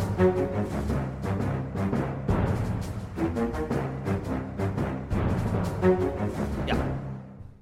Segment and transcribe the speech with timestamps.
[0.00, 0.59] Thank you.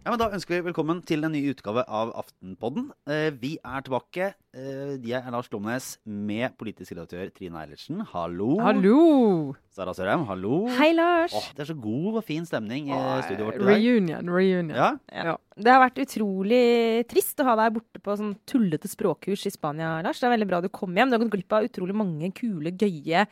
[0.09, 2.87] Ja, men Da ønsker vi velkommen til en ny utgave av Aftenpodden.
[3.13, 4.31] Eh, vi er tilbake.
[4.57, 8.01] Eh, jeg er Lars Glomnes med politisk redaktør Trine Eilertsen.
[8.15, 8.55] Hallo.
[8.65, 9.53] Hallo!
[9.69, 10.63] Sara Sørheim, hallo.
[10.79, 11.35] Hei, Lars.
[11.37, 13.69] Åh, det er så god og fin stemning i studioet vårt i dag.
[13.75, 14.73] Reunion, reunion.
[14.81, 15.37] Ja, Ja.
[15.61, 19.99] Det har vært utrolig trist å ha deg borte på sånn tullete språkkurs i Spania,
[20.01, 20.25] Lars.
[20.25, 21.13] Det er veldig bra du kom hjem.
[21.13, 23.27] Du har gått glipp av utrolig mange kule, gøye,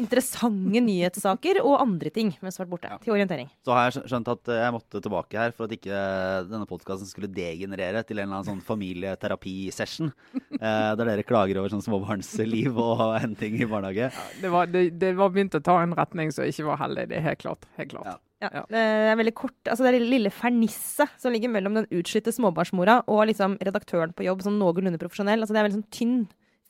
[0.00, 2.98] interessante nyhetssaker og andre ting mens du har vært borte.
[3.04, 3.48] Til orientering.
[3.64, 6.02] Så har jeg skjønt at jeg måtte tilbake her for at ikke
[6.50, 10.12] denne podkasten skulle degenerere til en eller annen sånn familieterapisession.
[10.64, 14.06] Eh, der dere klager over sånn småbarnsliv og henting i barnehage.
[14.40, 17.08] Det, var, det, det var begynt å ta en retning som ikke var heldig.
[17.10, 17.66] Det er helt klart.
[17.76, 18.06] Helt klart.
[18.08, 18.14] Ja.
[18.44, 18.62] Ja, Ja.
[18.70, 23.00] Det er veldig kort, altså det er lille fernisset som ligger mellom den utslitte småbarnsmora
[23.10, 25.42] og liksom redaktøren på jobb, sånn noenlunde profesjonell.
[25.44, 26.16] Altså det er veldig sånn tynn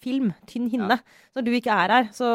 [0.05, 0.99] film, tynn hinne.
[1.01, 1.23] Ja.
[1.37, 2.29] når du ikke er her, så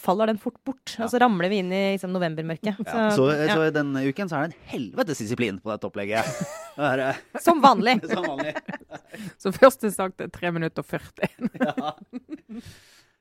[0.00, 0.94] faller den fort bort.
[1.00, 2.82] Og så ramler vi inn i liksom, novembermørket.
[2.84, 3.06] Ja.
[3.16, 3.48] Så, ja.
[3.56, 6.28] så denne uken så er det en helvetes disiplin på dette opplegget.
[6.76, 7.94] Det er, eh, Som vanlig.
[8.10, 8.50] som vanlig.
[9.40, 11.46] Så første sagt er 3 minutter og 40.
[11.56, 11.94] Ja.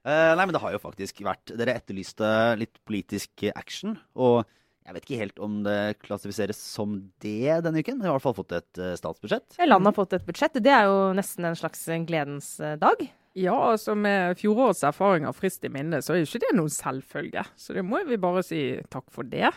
[0.03, 2.27] Eh, nei, men det har jo faktisk vært Dere etterlyste
[2.59, 3.95] litt politisk action.
[4.19, 4.43] Og
[4.85, 8.17] jeg vet ikke helt om det klassifiseres som det denne uken, men vi har i
[8.19, 9.57] hvert fall fått et eh, statsbudsjett.
[9.57, 10.59] Ja, Landet har fått et budsjett.
[10.61, 13.01] Det er jo nesten en slags gledens eh, dag.
[13.35, 17.43] Ja, altså med fjorårets erfaringer frist i minne, så er jo ikke det noen selvfølge.
[17.59, 18.61] Så det må vi bare si
[18.93, 19.49] takk for det.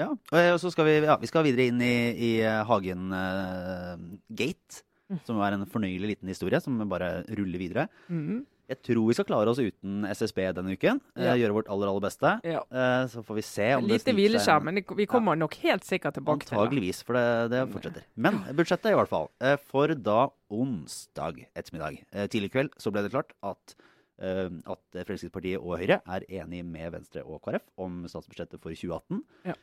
[0.00, 4.00] Ja, Og så skal vi, ja, vi skal videre inn i, i eh, Hagen uh,
[4.32, 4.80] Gate,
[5.28, 7.86] som er en fornøyelig liten historie som bare ruller videre.
[8.08, 8.42] Mhm.
[8.70, 11.00] Jeg tror vi skal klare oss uten SSB denne uken.
[11.16, 11.34] eh, Ja.
[11.36, 12.40] Gjøre vårt aller, aller beste.
[12.46, 12.60] Ja.
[12.70, 16.14] Eh, så får vi se om det Lite seg men vi kommer nok helt sikkert
[16.14, 16.58] tilbake til det.
[16.62, 18.02] Antageligvis, for det, det fortsetter.
[18.16, 19.28] Men budsjettet i hvert fall.
[19.40, 21.98] Eh, For da onsdag ettermiddag
[22.30, 23.74] tidlig kveld så ble det klart at,
[24.22, 29.24] at Fremskrittspartiet og Høyre er enige med Venstre og KrF om statsbudsjettet for 2018.
[29.44, 29.54] Ja.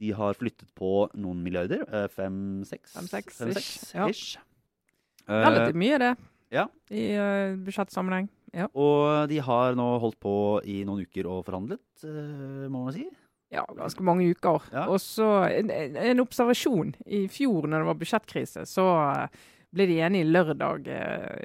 [0.00, 1.86] De har flyttet på noen milliarder.
[2.10, 2.92] Fem, seks?
[2.98, 4.42] Fem-seks Fem, ish, seks ja.
[5.28, 6.12] Relativt mye, det.
[6.52, 6.68] Ja.
[6.90, 8.28] I uh, budsjettsammenheng.
[8.54, 8.68] Ja.
[8.78, 10.34] Og de har nå holdt på
[10.70, 13.06] i noen uker og forhandlet, uh, må man si.
[13.54, 14.64] Ja, ganske mange uker.
[14.74, 14.86] Ja.
[14.90, 16.94] Og så en, en observasjon.
[17.06, 20.88] I fjor, når det var budsjettkrise, så eh, ble de enige lørdag,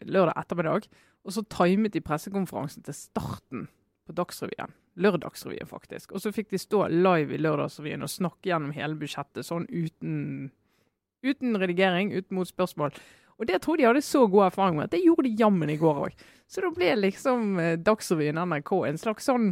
[0.09, 0.87] lørdag ettermiddag.
[1.21, 3.67] Og så timet de pressekonferansen til starten
[4.09, 4.73] på Dagsrevyen.
[4.99, 6.15] Lørdagsrevyen, faktisk.
[6.15, 10.49] Og så fikk de stå live i Lørdagsrevyen og snakke gjennom hele budsjettet sånn uten,
[11.21, 12.95] uten redigering, uten motspørsmål.
[13.39, 15.71] Og det tror jeg de hadde så god erfaring med at det gjorde de jammen
[15.71, 16.23] i går òg.
[16.49, 19.51] Så da ble liksom eh, Dagsrevyen NRK en slags sånn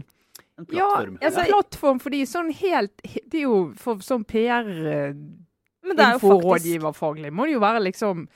[0.58, 1.18] En ja, plattform.
[1.22, 6.18] altså, en plattform for de sånn helt Det er jo for sånn Men det er
[6.18, 7.32] jo faktisk PR-inforådgiverfaglig.
[7.32, 8.28] Må det jo være liksom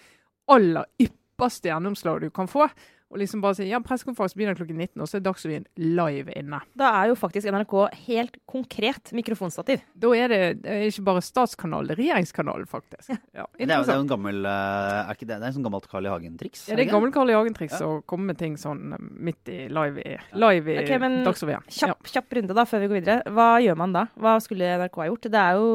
[0.51, 2.69] aller ypperste gjennomslag du kan få.
[3.11, 6.61] Og liksom bare si ja, pressekonferanse begynner klokken 19, og så er Dagsrevyen live inne.
[6.79, 7.73] Da er jo faktisk NRK
[8.07, 9.81] helt konkret mikrofonstativ.
[9.99, 13.11] Da er det, det er ikke bare statskanal, det er regjeringskanalen, faktisk.
[13.35, 15.57] Ja, Det er, det er jo en gammel eh, Er ikke det, det er en
[15.57, 16.11] sånn gammelt Carl I.
[16.13, 16.63] Hagen-triks?
[16.71, 17.37] Ja, det er gammelt gammel Carl I.
[17.39, 17.87] Hagen-triks Ja.
[17.87, 21.67] å komme med ting sånn eh, midt i live i, live i Ok, men Dagsrevyen.
[21.71, 23.35] Kjapp, kjapp runde da, før vi går videre.
[23.35, 24.05] Hva gjør man da?
[24.15, 25.27] Hva skulle NRK ha gjort?
[25.35, 25.67] Det er jo,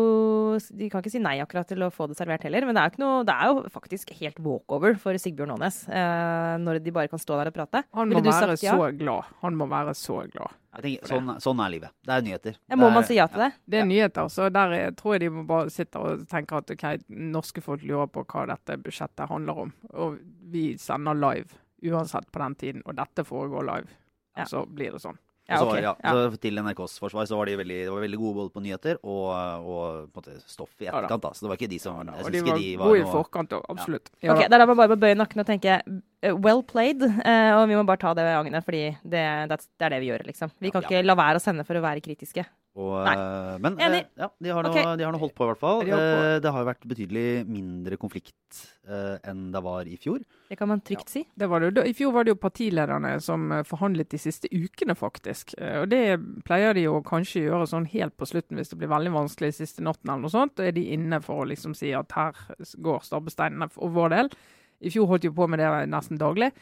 [0.81, 2.89] De kan ikke si nei akkurat til å få det servert heller, men det er,
[2.91, 6.95] jo ikke noe, det er jo faktisk helt walkover for Sigbjørn Aanes eh, når de
[6.97, 7.82] bare kan stå der og prate.
[7.98, 8.76] Han må være ja?
[8.76, 9.34] så glad.
[9.42, 10.54] Han må være så glad.
[10.76, 11.94] Jeg tenker, sånn, sånn er livet.
[12.04, 12.56] Det er nyheter.
[12.69, 13.53] Ja, må er- man si ja til det?
[13.66, 16.72] Det er nyheter, så der er, tror jeg de må bare sitte og tenke at
[16.75, 19.72] ok, norske folk lurer på hva dette budsjettet handler om.
[19.94, 20.19] Og
[20.53, 21.56] vi sender live
[21.87, 23.88] uansett på den tiden, og dette foregår live.
[24.37, 24.44] Ja.
[24.44, 25.16] Så blir det sånn.
[25.49, 25.83] Ja, okay.
[25.83, 26.31] var, ja, Ja.
[26.43, 29.29] til NRKs forsvar så var de veldig, de var veldig gode både på nyheter og,
[29.62, 31.05] og på en måte stoff i Ja da.
[31.05, 31.23] etterkant.
[31.23, 31.31] da.
[31.39, 33.62] Så det var ikke de som jeg Og de var de gode i forkant òg,
[33.71, 34.11] absolutt.
[34.23, 34.49] Ja, Ok, da.
[34.49, 35.81] Da er det bare å bøye nakken og tenke
[36.23, 39.23] eh, well played, eh, og vi må bare ta det ved agnet, fordi det,
[39.55, 40.51] det er det vi gjør, liksom.
[40.59, 40.89] Vi kan Ja.
[40.89, 42.45] ikke la være å sende for å være kritiske.
[42.76, 43.12] Og, Nei.
[43.16, 44.03] eh, men Enig.
[44.04, 44.97] eh, ja, de har, nå, okay.
[45.00, 45.78] de har nå holdt på, i hvert fall.
[45.88, 45.92] De.
[45.97, 50.20] Eh, det har jo vært betydelig mindre konflikt eh, enn det var i fjor.
[50.50, 51.22] Det kan man trygt si.
[51.41, 51.70] Det var det.
[51.78, 55.55] Da- I fjor var det jo partilederne som eh, forhandlet de siste ukene, faktisk.
[55.56, 56.02] Eh, Og det
[56.44, 59.81] pleier de jo kanskje gjøre sånn helt på slutten hvis det blir veldig vanskelig siste
[59.81, 60.55] natten eller noe sånt.
[60.61, 62.37] Da er de inne for å liksom si at her
[62.76, 64.31] går stabbesteinene for vår del.
[64.84, 66.52] I fjor holdt de på med det nesten daglig.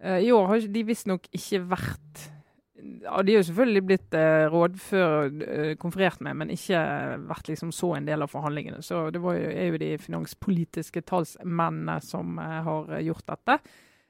[0.00, 2.24] I år har de visstnok ikke vært
[3.02, 6.80] ja, De er jo selvfølgelig blitt eh, rådfør, eh, konferert med, men ikke
[7.28, 8.80] vært liksom så en del av forhandlingene.
[8.84, 13.58] Så det var jo, er jo de finanspolitiske talsmennene som eh, har eh, gjort dette.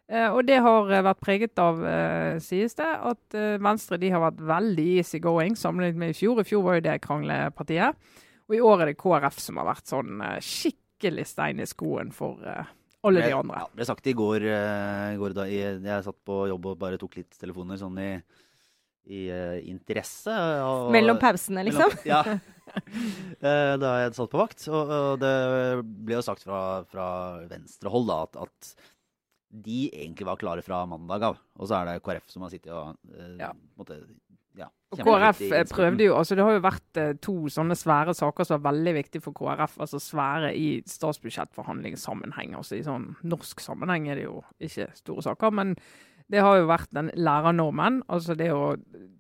[0.09, 4.13] Eh, og det har eh, vært preget av, eh, sies det, at eh, Venstre de
[4.15, 6.41] har vært veldig easy going sammenlignet med i fjor.
[6.41, 8.17] I fjor var jo det kranglepartiet.
[8.49, 12.15] Og i år er det KrF som har vært sånn eh, skikkelig stein i skoen
[12.17, 12.73] for eh,
[13.05, 13.61] alle de andre.
[13.61, 16.81] Ja, ble sagt i går, eh, i går da jeg, jeg satt på jobb og
[16.81, 18.11] bare tok litt telefoner sånn i
[19.09, 20.35] i eh, interesse.
[20.65, 21.91] Og, Mellom pausene, liksom?
[21.97, 22.23] Mellom- Ja.
[23.41, 24.61] Eh, da er jeg satt på vakt.
[24.69, 25.31] Og, og det
[26.05, 26.59] ble jo sagt fra,
[26.91, 27.07] fra
[27.49, 28.73] venstrehold da, at, at
[29.65, 31.39] de egentlig var klare fra mandag av.
[31.57, 33.49] Og så er det KrF som har sittet og eh, Ja.
[33.81, 33.97] måtte,
[34.61, 35.41] ja, Og KrF
[35.73, 39.25] prøvde jo, altså Det har jo vært to sånne svære saker som er veldig viktige
[39.25, 39.79] for KrF.
[39.87, 42.55] altså Svære i statsbudsjettforhandlingssammenheng.
[42.59, 45.55] altså I sånn norsk sammenheng er det jo ikke store saker.
[45.57, 45.77] Men
[46.29, 48.03] det har jo vært den lærernormen.
[48.13, 48.75] Altså det å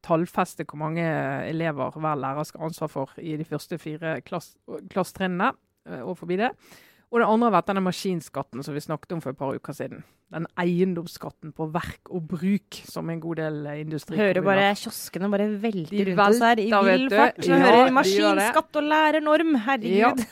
[0.04, 1.06] tallfeste hvor mange
[1.48, 4.52] elever hver lærer skal ha ansvar for i de første fire klass,
[4.92, 5.54] klassetrinnene
[5.88, 6.52] eh, og forbi det.
[7.08, 9.76] Og det andre har vært denne maskinskatten som vi snakket om for et par uker
[9.76, 10.02] siden.
[10.28, 15.46] Den eiendomsskatten på verk og bruk som en god del industri Hører bare kioskene bare
[15.62, 17.40] velte rundt oss her i velter, vill fart.
[17.48, 19.56] Ja, hører maskinskatt og lærernorm.
[19.64, 20.26] Herregud.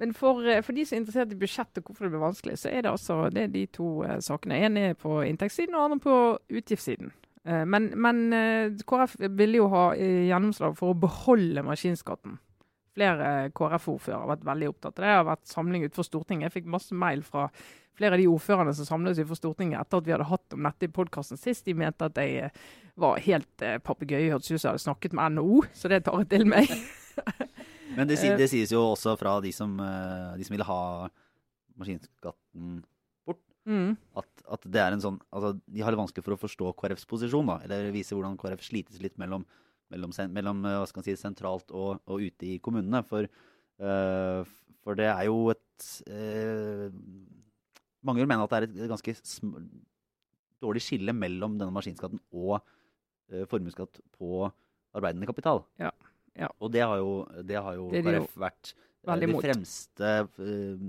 [0.00, 2.58] Men for, eh, for de som er interessert i budsjett og hvorfor det blir vanskelig,
[2.58, 4.62] så er det altså det er de to uh, sakene.
[4.64, 6.14] En er på inntektssiden, og andre på
[6.60, 7.12] utgiftssiden.
[7.44, 12.40] Uh, men men uh, KrF ville jo ha gjennomslag for å beholde maskinskatten.
[12.96, 15.10] Flere KrF-ordførere har vært veldig opptatt av det.
[15.10, 16.48] Det har vært samling utenfor Stortinget.
[16.48, 17.50] Jeg fikk masse mail fra
[18.00, 20.88] flere av de ordførerne som samles utenfor Stortinget etter at vi hadde hatt om dette
[20.88, 21.66] i podkasten sist.
[21.68, 22.48] De mente at jeg
[23.00, 24.32] var helt eh, papegøye.
[24.32, 26.72] Hørtes ut som jeg hadde snakket med NHO, så det tar jeg til meg.
[28.00, 28.36] Men det, Eh.
[28.40, 30.80] det sies jo også fra de som, eh, de som ville ha
[31.80, 32.80] maskinskatten
[33.68, 33.92] Mm.
[34.16, 37.04] at, at det er en sånn altså, De har det vanskelig for å forstå KrFs
[37.10, 37.58] posisjon, da.
[37.66, 39.44] Eller vise hvordan KrF slites litt mellom,
[39.92, 43.02] mellom, mellom eh, hva skal man si, sentralt og, og ute i kommunene.
[43.06, 43.28] For,
[43.84, 44.40] uh,
[44.80, 46.88] for det er jo et uh,
[48.00, 49.12] Mange vil mene at det er et ganske
[50.64, 54.48] dårlig skille mellom denne maskinskatten og uh, formuesskatt på
[54.96, 55.66] arbeidende kapital.
[55.78, 55.92] Ja,
[56.38, 56.50] ja.
[56.60, 59.40] Og det har jo, det har jo Det er de jo vært eh, veldig de
[59.42, 60.84] fremste uh,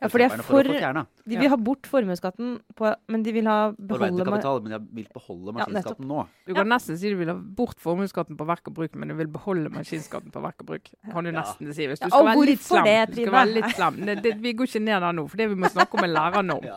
[0.00, 1.04] Ja, for de er for å for få fjerna.
[1.24, 2.54] De vil ha bort formuesskatten,
[3.12, 6.24] men de vil ha beholde kapital, men de vil beholde Ja, maskinskatten nå.
[6.48, 9.18] Du kan nesten si du vil ha bort formuesskatten på verk og bruk, men du
[9.20, 10.90] vil beholde maskinskatten på verk og bruk.
[11.10, 11.38] Kan du Ja.
[11.40, 11.86] nesten si.
[11.88, 12.84] Hvis du skal være litt slem.
[12.90, 14.02] det, du skal være litt slem.
[14.08, 16.12] Det, det, vi går ikke ned der nå, for det vi må snakke om er
[16.16, 16.68] lærernorm.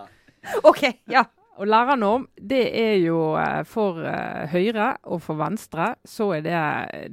[1.07, 1.25] Ja.
[1.57, 6.57] Og lærernorm, det er jo eh, for eh, Høyre og for Venstre, så er det,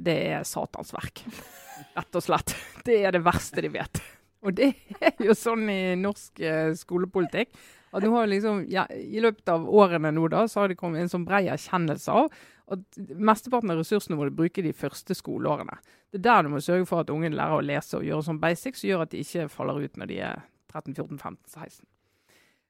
[0.05, 1.23] det er satans verk.
[1.97, 2.53] Rett og slett.
[2.85, 4.01] Det er det verste de vet.
[4.45, 7.55] Og det er jo sånn i norsk eh, skolepolitikk
[7.95, 11.01] at nå har liksom, ja, I løpet av årene nå da, så har det kommet
[11.01, 12.27] en sånn brei erkjennelse av
[12.75, 15.77] at mesteparten av ressursene må du bruke de første skoleårene.
[16.11, 18.41] Det er der du må sørge for at ungene lærer å lese og gjøre sånn
[18.41, 20.41] basic, som gjør at de ikke faller ut når de er
[20.73, 21.85] 13, 14, 15, 16.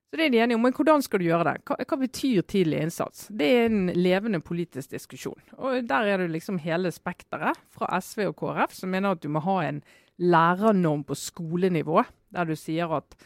[0.09, 0.63] Så det er de enige om.
[0.63, 1.55] Men hvordan skal du gjøre det?
[1.67, 3.25] Hva, hva betyr tidlig innsats?
[3.33, 5.41] Det er en levende politisk diskusjon.
[5.57, 9.29] Og der er det liksom hele spekteret, fra SV og KrF, som mener at du
[9.33, 9.81] må ha en
[10.21, 13.17] lærernorm på skolenivå, der du sier at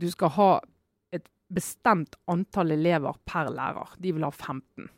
[0.00, 0.50] du skal ha
[1.12, 3.92] et bestemt antall elever per lærer.
[4.00, 4.88] De vil ha 15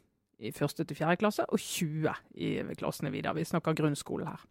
[0.44, 3.36] i første til fjerde klasse, og 20 i klassene videre.
[3.38, 4.42] Vi snakker grunnskole her.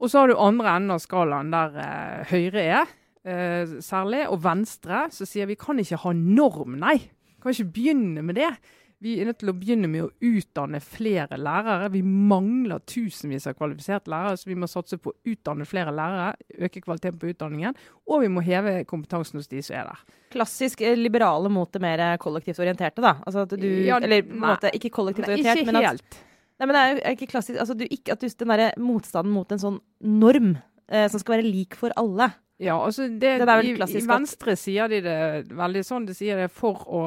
[0.00, 2.92] Og så har du andre enden av skalaen, der eh, Høyre er,
[3.26, 6.98] eh, særlig, og Venstre, som sier vi kan ikke ha norm, nei.
[7.30, 8.52] Vi kan ikke begynne med det.
[9.00, 11.86] Vi er nødt til å begynne med å utdanne flere lærere.
[11.94, 16.34] Vi mangler tusenvis av kvalifiserte lærere, så vi må satse på å utdanne flere lærere,
[16.66, 20.02] øke kvaliteten på utdanningen, og vi må heve kompetansen hos de som er der.
[20.34, 23.16] Klassisk eh, liberale mot det mer kollektivt orienterte, da.
[23.24, 26.20] Altså at du Ja, Eller på en måte ikke kollektivt orientert, ikke men at helt.
[26.60, 29.32] Nei, men det er jo ikke klassisk altså, du, ikke, at du, Den derre motstanden
[29.32, 30.52] mot en sånn norm
[30.92, 32.28] eh, som skal være lik for alle.
[32.60, 36.06] Ja, altså det, Det i, I at- Venstre sier de det veldig sånn.
[36.06, 37.04] De sier det for å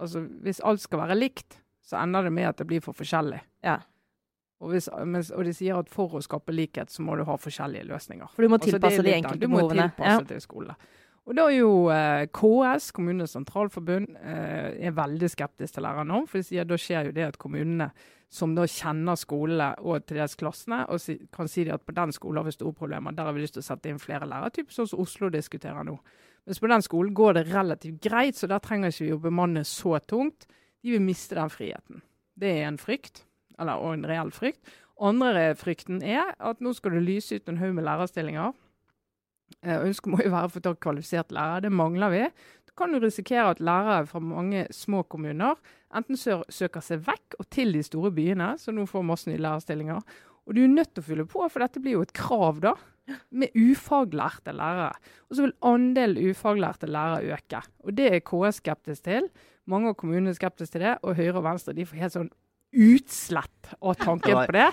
[0.00, 3.40] Altså hvis alt skal være likt, så ender det med at det blir for forskjellig.
[3.66, 3.80] Ja.
[4.62, 4.86] Og, hvis,
[5.34, 8.30] og de sier at for å skape likhet, så må du ha forskjellige løsninger.
[8.30, 9.58] For du må Altså, tilpasse de enkelte behovene.
[9.58, 10.20] Du må tilpasse Ja.
[10.30, 10.76] til skole.
[11.26, 16.28] Og da er jo eh, KS, Kommunenes sentralforbund, eh, er veldig skeptisk til lærernorm.
[16.28, 17.90] For de sier da skjer jo det at kommunene
[18.28, 22.12] som da kjenner skolene og til dels klassene, og si, kan si at på den
[22.12, 24.66] skolen har vi store problemer, der har vi lyst til å sette inn flere lærere,
[24.72, 25.96] sånn som Oslo diskuterer nå.
[26.48, 29.64] Mens på den skolen går det relativt greit, så der trenger ikke vi å bemanne
[29.68, 30.46] så tungt.
[30.84, 32.04] De vil miste den friheten.
[32.38, 33.24] Det er en frykt,
[33.58, 34.60] eller og en reell frykt.
[34.98, 38.54] Andre frykten er at nå skal du lyse ut en haug med lærerstillinger.
[39.64, 42.24] Eh, Ønsket må jo være å få tak kvalifisert lærer, det mangler vi.
[42.68, 45.56] Da kan du risikere at lærere fra mange små kommuner
[45.94, 49.40] enten sø søker seg vekk og til de store byene, så nå får masse nye
[49.40, 50.02] lærerstillinger.
[50.48, 52.74] Og du er nødt til å fylle på, for dette blir jo et krav, da.
[53.32, 54.96] Med ufaglærte lærere.
[55.28, 57.62] Og så vil andelen ufaglærte lærere øke.
[57.84, 59.30] Og det er KS skeptisk til.
[59.68, 62.30] Mange av kommunene er skeptiske til det, og Høyre og Venstre de får helt sånn
[62.72, 64.68] utslett av tanken på det.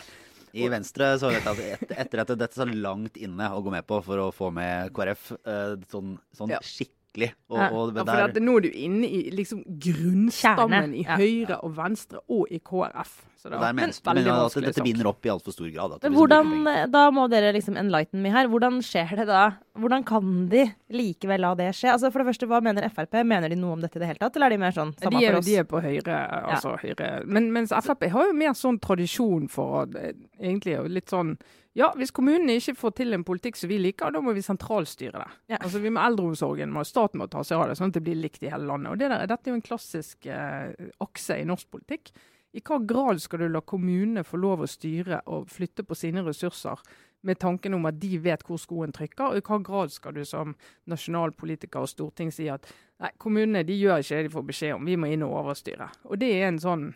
[0.55, 3.73] I Venstre så vet jeg at et, etter at dette så langt inne å gå
[3.73, 6.59] med på for å få med KrF, eh, sånn, sånn Ja.
[6.63, 7.31] skikkelig skikkelig.
[7.49, 7.69] Og, Ja.
[7.69, 11.17] og Ja, for nå er du inne i liksom grunnstammen Kjerne, i ja.
[11.17, 13.21] Høyre og Venstre og i KrF.
[13.37, 15.91] Så det var men, veldig at dette binder opp i altfor stor grad.
[15.93, 18.47] At Men hvordan, da må dere liksom enlighten me her.
[18.47, 19.57] Hvordan skjer det da?
[19.77, 21.91] Hvordan kan de likevel la det skje?
[21.91, 23.23] Altså For det første, Hva mener Frp?
[23.23, 25.19] Mener de noe om dette i det hele tatt, eller er de mer sånn samme
[25.19, 25.45] de er, for oss?
[25.45, 26.17] De er på høyre,
[26.55, 27.25] altså høyre.
[27.27, 31.37] Men, mens Frp har jo mer sånn tradisjon for å eh, egentlig litt sånn
[31.75, 35.19] Ja, hvis kommunene ikke får til en politikk som vi liker, da må vi sentralstyre
[35.19, 35.39] det.
[35.51, 35.57] Ja.
[35.59, 38.15] Altså vi må Eldreomsorgen må staten må ta seg av det, sånn at det blir
[38.21, 38.93] likt i hele landet.
[38.93, 40.71] Og det der, Dette er jo en klassisk eh,
[41.03, 42.13] akse i norsk politikk.
[42.55, 46.23] I hva grad skal du la kommunene få lov å styre og flytte på sine
[46.23, 46.79] ressurser
[47.27, 50.21] med tanken om at de vet hvor skoen trykker, og i hva grad skal du
[50.27, 50.53] som
[50.91, 52.67] nasjonalpolitiker og storting si at
[53.01, 55.89] nei, kommunene de gjør ikke det de får beskjed om, vi må inn og overstyre.
[56.07, 56.91] Og det er en sånn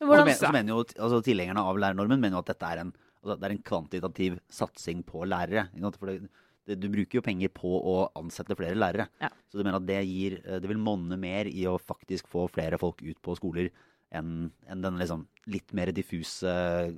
[0.00, 2.90] Men hvordan, så mener jo altså, Tilhengerne av lærernormen mener jo at dette er en,
[3.26, 5.66] altså, det er en kvantitativ satsing på lærere.
[5.98, 6.30] For det,
[6.66, 9.08] det, du bruker jo penger på å ansette flere lærere.
[9.22, 9.30] Ja.
[9.50, 12.46] Så du mener at det, gir, eh, det vil monne mer i å faktisk få
[12.52, 13.70] flere folk ut på skoler
[14.14, 16.92] enn en den liksom litt mer diffuse eh,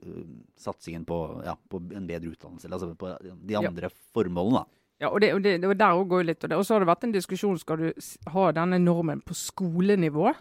[0.61, 2.68] satsingen på, ja, på en bedre utdannelse.
[2.68, 3.62] eller Altså på de Ja.
[3.64, 4.61] andre formålene.
[4.61, 4.66] da.
[5.00, 6.44] Ja, og, det, og, det, og der òg går litt.
[6.44, 7.92] Og, så har det vært en diskusjon skal du
[8.35, 10.32] ha denne normen på skolenivå.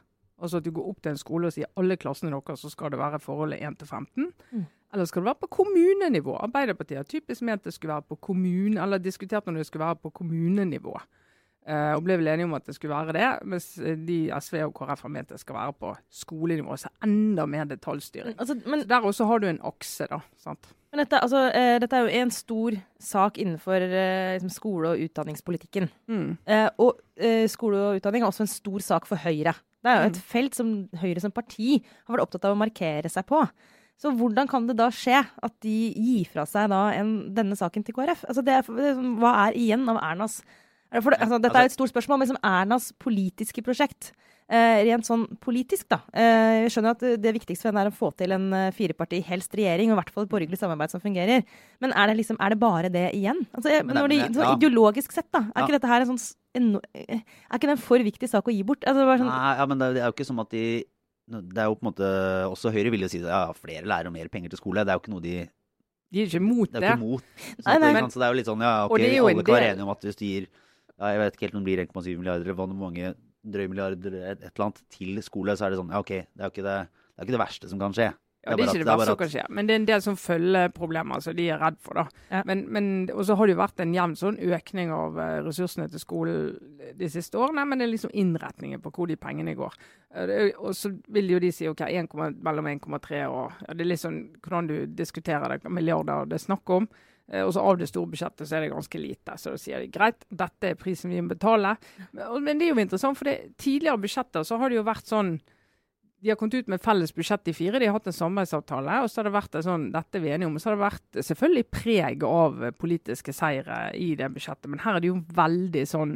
[0.41, 2.91] Altså at du går opp til en skole og sier alle klassene deres så skal
[2.93, 4.33] det være forholdet 1 til 15.
[4.53, 4.65] Mm.
[4.93, 6.37] Eller skal det være på kommunenivå?
[6.47, 9.99] Arbeiderpartiet har typisk ment det skulle være på kommune, eller diskutert om det skulle være
[10.01, 10.95] på kommunenivå.
[11.67, 14.61] Eh, og ble vel enige om at det skulle være det, mens eh, de SV
[14.69, 15.89] og KrF har ment det skal være på
[16.21, 16.77] skolenivå.
[16.79, 18.37] Så enda mer detaljstyring.
[18.39, 20.21] altså, men, Så der også har du en akse, da.
[20.37, 20.69] sant?
[20.93, 22.71] men dette, altså, eh, dette er jo en stor
[23.03, 25.89] sak innenfor eh, liksom skole- og utdanningspolitikken.
[26.07, 26.37] Mm.
[26.47, 29.51] Eh, og eh, skole og utdanning er også en stor sak for Høyre.
[29.83, 30.23] Det er jo et Mm.
[30.31, 33.43] felt som Høyre som parti har vært opptatt av å markere seg på.
[33.97, 37.83] Så hvordan kan det da skje at de gir fra seg da en, denne saken
[37.83, 38.25] til KrF?
[38.29, 40.41] Altså det sånn, hva er igjen av Ernas
[40.87, 44.13] er det for altså, Dette er et stort spørsmål, men som Ernas politiske prosjekt.
[44.47, 45.97] Eh, rent sånn politisk, da.
[46.15, 49.19] Eh, jeg skjønner at det- viktigste for henne er å få til en eh, fireparti,
[49.27, 51.43] helst regjering, og i hvert fall et borgerlig samarbeid som fungerer.
[51.83, 53.41] Men er det liksom, er det bare det igjen?
[53.51, 54.55] Altså, jeg, det- når det, så ja.
[54.55, 55.39] Ideologisk sett, da.
[55.51, 55.65] Er Ja.
[55.67, 57.19] ikke dette her en sånn en, eh,
[57.51, 58.79] Er ikke det en for viktig sak å gi bort?
[58.87, 60.85] Altså, sånn, Nei, ja, men det, det er jo ikke som at de
[61.27, 62.09] det er jo på en måte,
[62.47, 64.85] Også Høyre vil jo si ja, flere lærere og mer penger til skole.
[64.87, 65.33] Det er jo ikke noe de
[66.13, 66.91] De er ikke mot Det det.
[66.93, 67.23] er mot.
[67.59, 68.05] Så, Nei, nei.
[68.07, 70.19] så det er jo litt sånn, ja, ok, alle kan være enige om at hvis
[70.19, 73.11] du gir ja, jeg vet ikke helt om det blir 1,7 milliarder eller hvor mange
[73.47, 76.41] drøye milliarder et, et eller annet til skole, så er det sånn ja, ok, det
[76.41, 78.07] er jo ikke det, det, er ikke det verste som kan skje.
[78.47, 80.17] Ja, det er ikke det verste som kan skje, men det er en del sånn
[80.21, 81.99] følgeproblemer som de er redd for.
[81.99, 82.05] da.
[82.31, 82.41] Ja.
[82.47, 85.89] Men, men, og så har det jo vært en jevn sånn økning av eh, ressursene
[85.91, 86.55] til skolen
[86.97, 89.75] de siste årene, men det er liksom innretningen på hvor de pengene går.
[90.15, 93.91] Eh, Og så vil jo de si ok, 1, mellom 1,3 og ja, Det er
[93.91, 96.87] litt sånn hvordan du diskuterer det, milliarder det er snakk om.
[97.31, 99.35] Eh, Og så av det store budsjettet så er det ganske lite.
[99.37, 101.75] Så da sier de greit, dette er prisen vi må betale.
[102.13, 105.11] Men, men det er jo interessant, for det, tidligere budsjetter så har det jo vært
[105.11, 105.35] sånn
[106.23, 107.79] de har kommet ut med felles budsjett i fire.
[107.79, 109.03] De har hatt en samarbeidsavtale.
[109.03, 110.85] og så har det vært en sånn, dette er vi enige om, så har det
[110.87, 114.65] vært selvfølgelig preg av politiske seire i det budsjettet.
[114.67, 116.15] Men her er det jo veldig sånn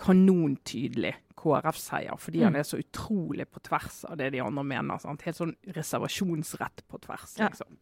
[0.00, 2.44] kanontydelig KrF-seier, fordi Mm.
[2.44, 4.98] han er så utrolig på tvers av det de andre mener.
[4.98, 5.22] Sant?
[5.22, 7.36] Helt sånn reservasjonsrett på tvers.
[7.38, 7.48] Ja.
[7.48, 7.76] liksom.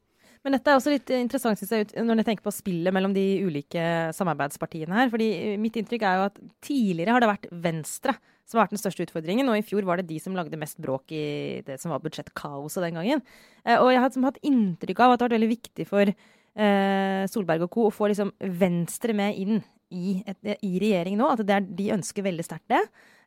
[0.44, 3.44] Men dette er også litt interessant synes jeg, når jeg tenker på spillet mellom de
[3.46, 5.08] ulike samarbeidspartiene her.
[5.08, 8.16] fordi mitt inntrykk er jo at tidligere har det vært Venstre
[8.48, 10.80] som har vært den største utfordringen, og i fjor var det de som lagde mest
[10.82, 11.24] bråk i
[11.66, 13.22] det som var budsjettkaoset den gangen.
[13.64, 16.12] Eh, og jeg har liksom hatt inntrykk av at det har vært veldig viktig for
[16.12, 17.86] eh, Solberg og co.
[17.88, 21.28] å få liksom Venstre med inn i, et, i regjering nå.
[21.32, 22.82] At det er, de ønsker veldig sterkt det.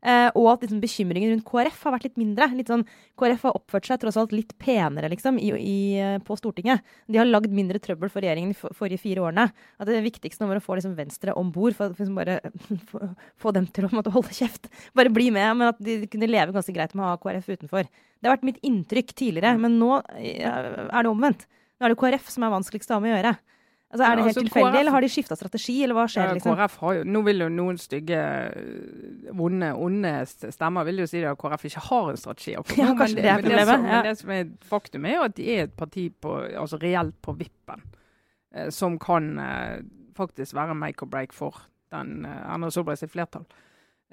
[0.06, 2.46] Eh, og at liksom, bekymringen rundt KrF har vært litt mindre.
[2.54, 2.84] Litt sånn,
[3.18, 6.86] KrF har oppført seg tross alt litt penere liksom, i, i, eh, på Stortinget.
[7.10, 9.48] De har lagd mindre trøbbel for regjeringen de for, forrige fire årene.
[9.82, 12.38] At det viktigste nå var å få liksom, Venstre om bord, for, for liksom bare
[12.92, 13.02] få,
[13.42, 14.70] få dem til å måtte holde kjeft.
[14.98, 17.90] Bare bli med, men at de kunne leve ganske greit med å ha KrF utenfor.
[17.90, 21.50] Det har vært mitt inntrykk tidligere, men nå eh, er det omvendt.
[21.80, 23.36] Nå er det KrF som er vanskeligst å ha med å gjøre.
[23.92, 26.06] Altså, er Ja, det helt altså, tilfeldig, KrF eller har de skifta strategi, eller hva
[26.10, 26.26] skjer?
[26.26, 26.56] Ja, liksom?
[26.56, 28.22] KrF har jo, nå vil jo noen stygge,
[28.60, 32.56] øh, vonde, onde stemmer vil jo si at KrF ikke har en strategi.
[32.58, 33.92] Ja, kanskje men det er men det, problemet, som, ja.
[33.94, 37.16] men det som er faktum, er jo at de er et parti på, altså reelt
[37.22, 37.86] på vippen,
[38.56, 39.78] eh, som kan eh,
[40.18, 41.62] faktisk være make or break for
[41.94, 43.46] den eh, Erna Solberg sitt flertall.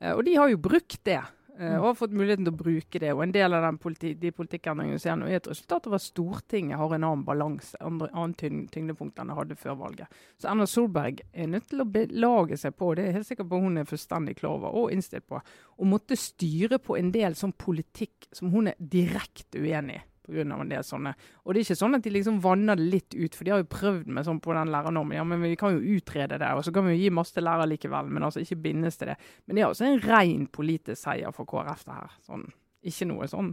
[0.02, 1.21] Eh, og de har jo brukt det.
[1.59, 3.12] Eh, og har fått muligheten til å bruke det.
[3.14, 5.97] Og en del av den politi de politikkendringene vi ser nå, er et resultat av
[5.99, 10.21] at Stortinget har en annen balanse, annen tyng tyngdepunkt enn det hadde før valget.
[10.40, 13.50] Så Erna Solberg er nødt til å belage seg på, det er jeg helt sikker
[13.50, 17.37] på hun er fullstendig klar over og innstilt på, å måtte styre på en del
[17.38, 20.06] sånn politikk som hun er direkte uenig i.
[20.29, 21.12] Av en del sånne.
[21.43, 23.62] Og det er ikke sånn at de liksom vanner det litt ut, for de har
[23.62, 25.17] jo prøvd med sånn på den lærernormen.
[25.19, 27.47] Ja, men vi kan jo utrede det, og så kan vi jo gi masse til
[27.49, 29.17] lærere likevel, men altså ikke bindes til det.
[29.47, 32.14] Men det er altså en ren politisk seier for KrF, det her.
[32.29, 32.47] Sånn,
[32.87, 33.50] ikke noe sånn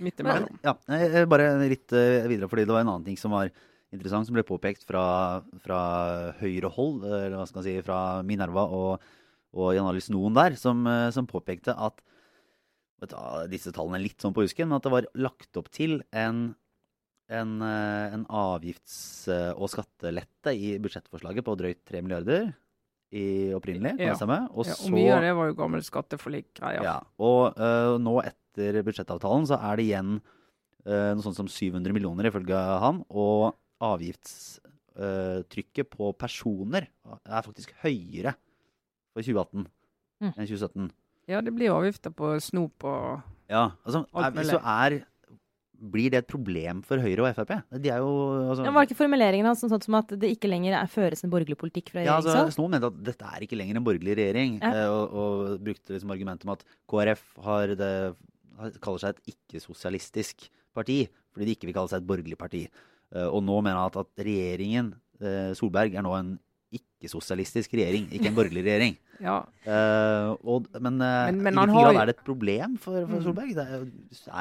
[0.00, 0.56] midt imellom.
[0.64, 3.52] Ja, eh, bare litt eh, videre, fordi det var en annen ting som var
[3.94, 5.04] interessant, som ble påpekt fra,
[5.62, 5.82] fra
[6.40, 9.04] høyrehold, eller hva skal man si, fra Minerva og,
[9.54, 12.00] og Jan Alice Noen der, som, eh, som påpekte at
[13.50, 16.54] disse tallene litt sånn på husken, men at det var lagt opp til en,
[17.28, 22.54] en, eh, en avgifts- eh, og skattelette i budsjettforslaget på drøyt 3 milliarder
[23.12, 23.98] i opprinnelig.
[24.00, 24.14] Ja.
[24.50, 26.82] Og Ja, så, og mye av det var jo gammel skatteforlik-greia.
[26.82, 30.20] ja, og uh, nå etter budsjettavtalen så er det igjen
[30.86, 33.04] uh, noe sånt som 700 millioner ifølge han.
[33.10, 36.88] Og avgiftstrykket på personer
[37.26, 38.34] er faktisk høyere
[39.14, 39.66] for 2018
[40.22, 40.30] Mm.
[40.38, 40.90] enn 2017.
[41.30, 44.50] Ja, det blir avgifter på snop og Ja, altså, Alt mulig.
[44.52, 45.02] så er
[45.84, 47.50] Blir det et problem for Høyre og Frp?
[47.82, 48.12] De er jo
[48.50, 51.32] altså, Ja, var ikke formuleringen hans sånn som at det ikke lenger er føres en
[51.32, 54.16] borgerlig politikk fra Ja, altså, Snop Snoen mente at dette er ikke lenger en borgerlig
[54.16, 54.70] regjering, Ja.
[54.72, 57.92] eh, og, og brukte liksom argumentet om at KrF har det,
[58.80, 62.64] kaller seg et ikke-sosialistisk parti, fordi de ikke vil kalle seg et borgerlig parti.
[63.14, 66.38] Eh, og nå mener han at, at regjeringen, eh, Solberg, er nå en
[66.78, 68.96] ikke-sosialistisk regjering, ikke en borgerlig regjering.
[69.24, 69.36] Ja.
[69.70, 73.14] uh, og, men, eh, Men- men i hvilken grad er det et problem for, for
[73.14, 73.22] Mm.
[73.22, 73.52] Solberg?
[73.54, 73.84] Det er,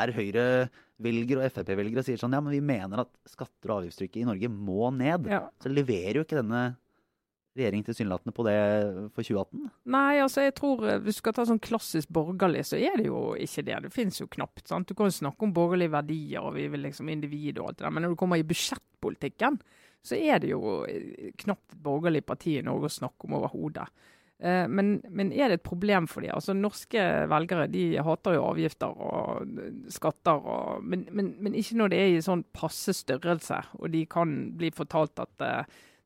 [0.01, 4.25] er Høyre-velgere og Frp-velgere sier sånn ja, men vi mener at skatter og avgiftstrykket i
[4.27, 5.29] Norge må ned.
[5.29, 5.43] ja.
[5.61, 6.63] Så leverer jo ikke denne
[7.55, 8.57] regjeringen tilsynelatende på det
[9.13, 9.69] for 2018.
[9.93, 13.05] Nei, altså jeg tror eh, hvis du skal ta sånn klassisk borgerlig, så er det
[13.11, 13.77] jo ikke det.
[13.85, 14.65] Det finnes jo knapt.
[14.67, 14.87] sant?
[14.89, 17.85] Du kan jo snakke om borgerlige verdier og vi vil liksom individ og alt det
[17.85, 19.61] der, men når du kommer i budsjettpolitikken,
[20.03, 23.85] så er det jo eh, knapt et borgerlig parti i Norge å snakke om overhodet.
[24.43, 26.31] Eh, Men, men er det et problem for de?
[26.33, 26.99] Altså Norske
[27.31, 32.01] velgere de hater jo avgifter og eh, skatter, og, men, men, men ikke når det
[32.03, 35.49] er i sånn passe størrelse, og de kan bli fortalt at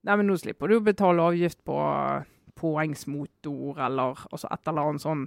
[0.07, 1.75] Nei, men nå slipper du å betale avgift på
[2.57, 5.25] poengsmotor, eller altså et eller annet sånn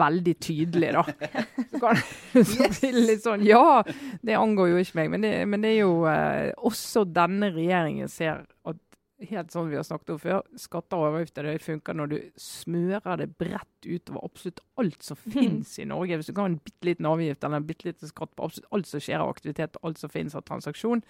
[0.00, 1.04] veldig tydelig, da.
[1.70, 2.00] Så, kan,
[2.44, 3.80] så bli litt sånn Ja,
[4.26, 8.10] det angår jo ikke meg, men det, men det er jo eh, Også denne regjeringen
[8.10, 8.80] ser at
[9.28, 13.20] helt sånn vi har snakket om før, skatter og avgifter det funker når du smører
[13.20, 16.20] det bredt utover absolutt alt som finnes i Norge.
[16.20, 18.70] Hvis du kan ha en bitte liten avgift eller en bitte liten skatt på absolutt
[18.76, 21.04] alt som skjer av aktivitet, alt som finnes av transaksjon,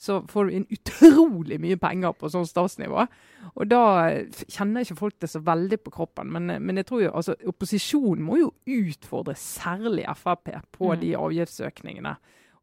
[0.00, 3.04] så får du inn utrolig mye penger på sånn statsnivå.
[3.52, 3.82] Og da
[4.48, 6.30] kjenner ikke folk det så veldig på kroppen.
[6.32, 11.00] Men, men jeg tror jo, altså, opposisjonen må jo utfordre særlig Frp på Mm.
[11.02, 12.14] de avgiftsøkningene.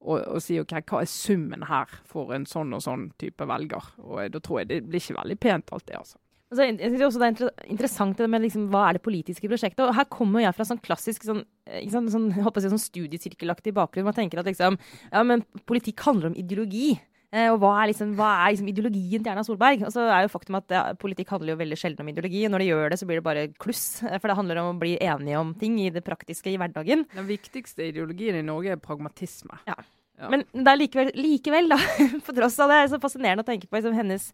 [0.01, 3.85] Og, og si ok, hva er summen her for en sånn og sånn type velger.
[4.01, 6.17] Og da tror jeg det blir ikke veldig pent alt det, altså.
[6.47, 9.49] Altså, jeg synes også det er inter interessant det med liksom, hva er det politiske
[9.51, 9.83] prosjektet.
[9.83, 14.07] Og her kommer jeg fra sånn klassisk sånn, eh, sånn, si, sånn studiesirkelaktig bakgrunn.
[14.07, 14.77] Man tenker at liksom,
[15.11, 16.95] ja, men politikk handler om ideologi.
[17.35, 19.81] Eh, og hva er, liksom, hva er liksom ideologien til Erna Solberg?
[19.83, 22.45] Og så er jo faktum at ja, politikk handler jo veldig sjelden om ideologi.
[22.47, 23.83] Og når det gjør det, så blir det bare kluss.
[24.07, 27.03] Eh, For det handler om å bli enige om ting i det praktiske i hverdagen.
[27.15, 29.59] Den viktigste ideologien i Norge er pragmatisme.
[29.67, 29.75] Ja.
[30.17, 30.31] Ja.
[30.33, 31.77] Men det er likevel, likevel da,
[32.25, 34.31] på tross av det, er så fascinerende å tenke på liksom, hennes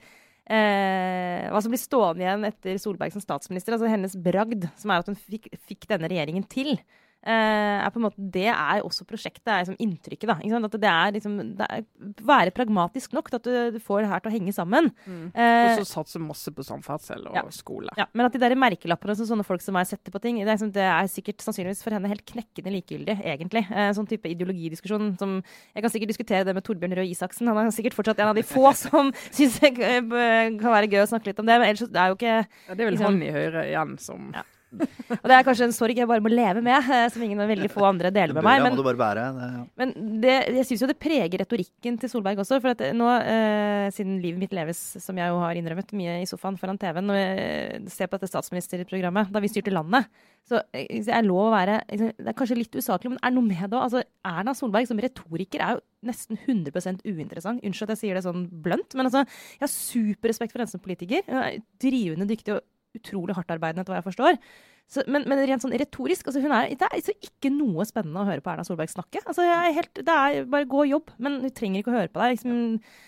[0.48, 3.76] eh, Hva som blir stående igjen etter Solberg som statsminister.
[3.76, 6.78] Altså hennes bragd, som er at hun fikk, fikk denne regjeringen til.
[7.24, 10.28] Eh, er på en måte, det er også prosjektet, er liksom inntrykket.
[10.28, 10.66] da, ikke sant?
[10.68, 11.84] At det er liksom, det er,
[12.28, 14.90] Være pragmatisk nok til at du, du får det her til å henge sammen.
[15.08, 15.32] Mm.
[15.34, 17.44] Eh, Og så satse masse på samferdsel og ja.
[17.56, 17.90] skole.
[17.98, 20.48] ja, men at de der merkelappene som sånne folk som meg setter på ting, det
[20.48, 23.64] er, liksom, det er sikkert sannsynligvis for henne helt knekkende likegyldig, egentlig.
[23.72, 25.40] Eh, sånn type ideologidiskusjon som
[25.76, 27.48] Jeg kan sikkert diskutere det med Torbjørn Røe Isaksen.
[27.48, 31.10] Han er sikkert fortsatt en av de få som syns det kan være gøy å
[31.10, 31.56] snakke litt om det.
[31.60, 32.36] Men ellers så- det er jo ikke
[32.68, 34.44] Ja, det er vel Liksom- han i Høyre igjen som Ja.
[34.74, 37.70] Og det er kanskje en sorg jeg bare må leve med, eh, som ingen veldig
[37.72, 38.64] få andre deler med meg.
[38.66, 38.78] Men.
[38.80, 42.60] Det, men det, jeg syns jo det preger retorikken til Solberg også.
[42.64, 46.30] For at nå, eh, siden livet mitt leves, som jeg jo har innrømmet, mye i
[46.30, 50.10] sofaen foran TV-en, når jeg ser på dette statsministerprogrammet, da vi styrte landet,
[50.50, 53.30] så eh, jeg er lov å være liksom, Det er kanskje litt usaklig, men det
[53.30, 53.86] er noe med det òg.
[53.88, 57.64] Altså, Erna Solberg som retoriker er jo nesten 100% uinteressant.
[57.64, 59.24] Unnskyld at jeg sier det sånn blønt, men altså,
[59.56, 61.24] jeg har superrespekt for henne som politiker.
[61.30, 62.64] Hun er drivende dyktig og
[62.98, 64.40] utrolig hardtarbeidende, etter hva jeg forstår.
[64.92, 68.28] Så, men, men rent sånn retorisk altså er, Det er altså ikke noe spennende å
[68.28, 69.22] høre på Erna Solberg snakke.
[69.24, 72.22] Altså, helt, det er bare gå og jobb, men hun trenger ikke å høre på
[72.22, 72.36] deg.
[72.36, 72.60] Liksom,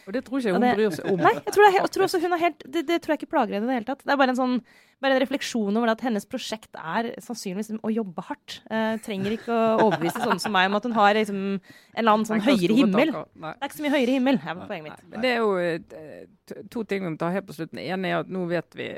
[0.07, 1.21] Og det tror ikke jeg hun bryr seg om.
[1.25, 3.33] Nei, jeg tror, det jeg tror også hun er helt det, det tror jeg ikke
[3.35, 4.05] plager henne i det hele tatt.
[4.05, 4.59] Det er bare en sånn
[5.03, 8.61] bare en refleksjon over at hennes prosjekt er sannsynligvis å jobbe hardt.
[8.71, 12.15] Eh, trenger ikke å overbevise sånne som meg om at hun har liksom, en eller
[12.15, 13.11] annen sånn høyere himmel.
[13.11, 15.19] Det er ikke så mye høyere himmel, er poenget mitt.
[15.19, 17.81] Det er jo eh, to ting vi må ta helt på slutten.
[17.81, 18.93] Den ene er at nå vet vi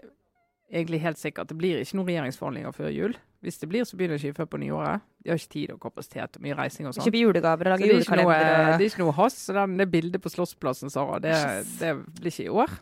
[0.71, 3.15] egentlig helt sikkert at det blir ikke noen regjeringsforhandlinger før jul.
[3.45, 5.05] Hvis det blir, så begynner ikke før på nyåret.
[5.23, 7.05] De har ikke tid og kapasitet og mye reising og sånn.
[7.05, 8.71] Kjøpe julegaver og lage det er, julekalender.
[8.73, 9.43] det er ikke noe hast.
[9.45, 11.35] Så den, det bildet på Slottsplassen, Sara, det,
[11.77, 12.73] det blir ikke i år.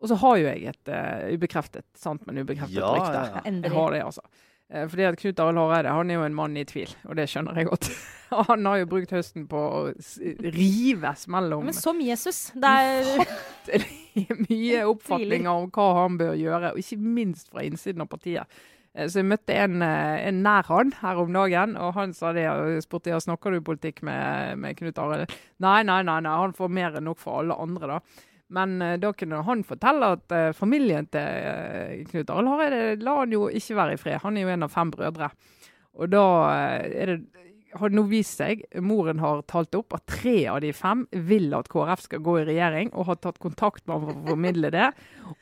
[0.00, 3.18] Og så har jo jeg et uh, ubekreftet, sant, men ubekreftet Ja, rykte.
[3.18, 3.58] ja, ja.
[3.66, 4.24] Jeg har det, altså.
[4.70, 7.26] Eh, fordi at Knut Arild Hareide han er jo en mann i tvil, og det
[7.28, 7.90] skjønner jeg godt.
[8.50, 9.80] han har jo brukt høsten på å
[10.54, 12.48] rives mellom Men som Jesus.
[12.54, 13.82] Det er
[14.48, 18.60] mye oppfatninger om hva han bør gjøre, og ikke minst fra innsiden av partiet.
[18.94, 22.32] Eh, Så jeg møtte en, eh, en nær han her om dagen, og han sa
[22.36, 22.48] det.
[22.50, 25.30] og spurte jeg snakker du politikk med, med Knut Arild.
[25.62, 28.00] Nei, nei, nei, nei, han får mer enn nok for alle andre, da.
[28.50, 33.46] Men eh, da kunne han fortelle at familien til Knut Arild Hareide la han jo
[33.48, 34.22] ikke være i fred.
[34.24, 35.30] Han er jo en av fem brødre.
[36.00, 36.24] Og da
[36.86, 37.20] er det
[37.78, 41.70] har nå vist seg, moren har talt opp, at tre av de fem vil at
[41.70, 44.90] KrF skal gå i regjering, og har tatt kontakt med ham for å formidle det.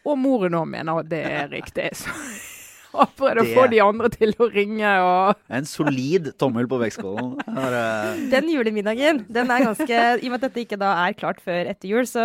[0.04, 1.90] Og moren òg mener at det er riktig.
[1.96, 2.12] Så
[2.92, 7.34] har prøvd å få de andre til å ringe og En solid tommel på vektskålen.
[7.48, 11.40] Eh, Den julemiddagen, den er ganske I og med at dette ikke da er klart
[11.44, 12.22] før etter jul, så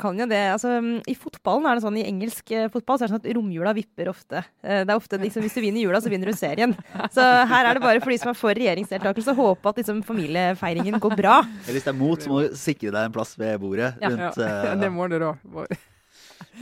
[0.00, 0.74] kan jo det Altså,
[1.08, 3.74] i fotballen er det sånn, i engelsk eh, fotball så er det sånn at romjula
[3.76, 4.44] vipper ofte.
[4.64, 6.74] Eh, Det er ofte liksom, Hvis du vinner jula, så vinner du serien.
[7.14, 10.02] Så her er det bare for de som er for regjeringsdeltakelse, å håpe at liksom
[10.04, 11.38] familiefeiringen går bra.
[11.64, 13.94] eller hvis det er mot, så må du sikre deg en plass ved bordet.
[14.02, 14.10] Ja.
[14.10, 15.34] Rundt, ja, eh, Det må du da.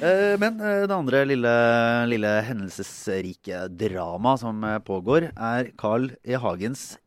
[0.00, 1.52] Eh, Men eh, det andre lille,
[2.09, 6.38] lille hendelsesrike drama som eh, pågår, er Carl E.
[6.40, 6.98] Hagens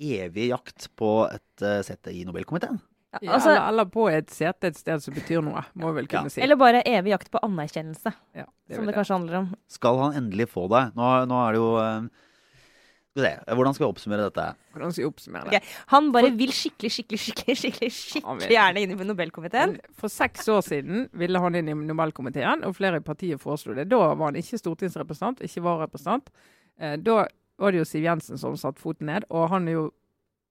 [0.00, 2.78] evige jakt på et sete i Nobelkomiteen.
[3.20, 6.06] Ja, Altså, eller, eller på et sete et sted som betyr noe, må vi vel
[6.08, 6.40] kunne si.
[6.40, 8.96] eller bare evig jakt på anerkjennelse, ja, det som det jeg.
[9.00, 9.48] kanskje handler om.
[9.68, 10.84] Skal han endelig få det?
[10.94, 14.44] Nå, nå er det jo eh, Skal vi se, hvordan skal vi oppsummere dette?
[14.74, 15.58] Hvordan skal vi oppsummere det?
[15.58, 15.74] Okay.
[15.90, 19.76] Han bare vil skikkelig, skikkelig, skikkelig skikkelig, skikkelig gjerne inn i Nobelkomiteen.
[19.98, 23.88] For seks år siden ville han inn i Nobelkomiteen, og flere i partiet foreslo det.
[23.90, 26.30] Da var han ikke stortingsrepresentant, ikke vararepresentant.
[26.78, 27.24] Eh, da
[27.60, 29.88] var det jo Siv Jensen som satte foten ned, og han jo,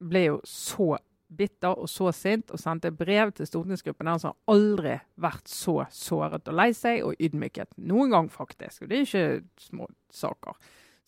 [0.03, 0.97] ble jo så
[1.29, 5.83] bitter og så sint og sendte brev til stortingsgruppen der han sa aldri vært så
[5.93, 7.75] såret og lei seg og ydmyket.
[7.77, 8.83] Noen gang, faktisk.
[8.83, 10.57] Og det er ikke små saker.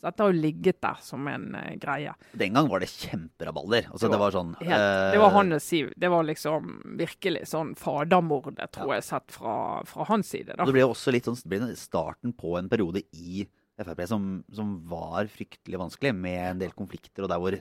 [0.01, 2.15] Så dette har jo ligget der som en uh, greie.
[2.41, 3.91] Den gang var det kjemperabalder.
[3.91, 4.73] Altså, Det det var var sånn Helt.
[4.73, 5.93] uh, Det var Siv.
[6.01, 10.55] Det var liksom virkelig sånn fadermordet, tror jeg, sett fra, fra hans side.
[10.57, 10.65] da.
[10.65, 13.45] Det ble jo også litt sånn det ble starten på en periode i
[13.81, 17.55] Frp som, som var fryktelig vanskelig, med en del konflikter, og der hvor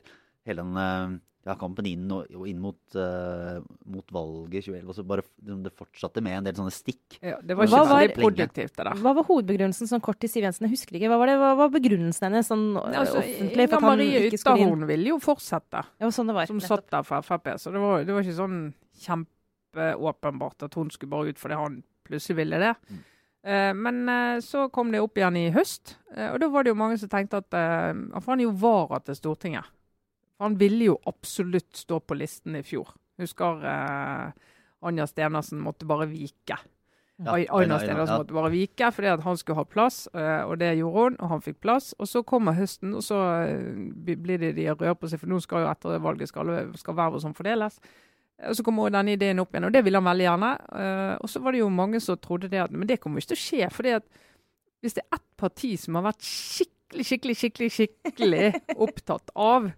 [0.48, 4.90] hele den eh, ja, kampen inn, og, og inn mot, uh, mot valget i 2011
[4.92, 7.16] også bare, Det fortsatte med en del sånne stikk.
[7.24, 8.92] Ja, det var Hva ikke var- produktivt, det der.
[9.00, 10.66] Hva var hovedbegrunnelsen sånn kort til Siv Jensen?
[10.68, 11.08] Jeg husker ikke.
[11.08, 14.26] Hva var, det, hva var begrunnelsen hennes sånn øh, Altså, offentlig Inga Marie?
[14.30, 16.46] Ytterhorn ville jo fortsette, Ja, sånn det var.
[16.52, 16.68] som nettopp.
[16.84, 17.48] satt der for Frp.
[17.56, 18.60] Så det var, det var ikke sånn
[19.74, 22.74] kjempeåpenbart at hun skulle bare ut fordi han plutselig ville det.
[22.90, 23.00] Mm.
[23.42, 26.74] Eh, men eh, så kom det opp igjen i høst, eh, og da var det
[26.74, 29.64] jo mange som tenkte at eh, For han er jo vara til Stortinget.
[30.40, 32.88] For han ville jo absolutt stå på listen i fjor.
[33.20, 34.30] Husker eh,
[34.88, 36.56] Anja Stenersen måtte bare vike.
[37.20, 40.54] Ja, Ai- Aina Stenersen måtte bare vike fordi at han skulle ha plass, eh, og
[40.62, 41.90] det gjorde hun, og han fikk plass.
[42.00, 45.42] Og så kommer høsten, og så eh, blir det de røde på seg, for nå
[45.44, 47.76] skal jo etter valget skal, skal vervet sånn fordeles.
[48.48, 50.50] Og så kommer denne ideen opp igjen, og det ville han veldig gjerne.
[50.80, 53.34] Eh, og så var det jo mange som trodde det at Men det kommer ikke
[53.34, 53.68] til å skje.
[53.76, 54.08] fordi at
[54.80, 58.46] hvis det er ett parti som har vært skikkelig, skikkelig, skikkelig, skikkelig
[58.88, 59.68] opptatt av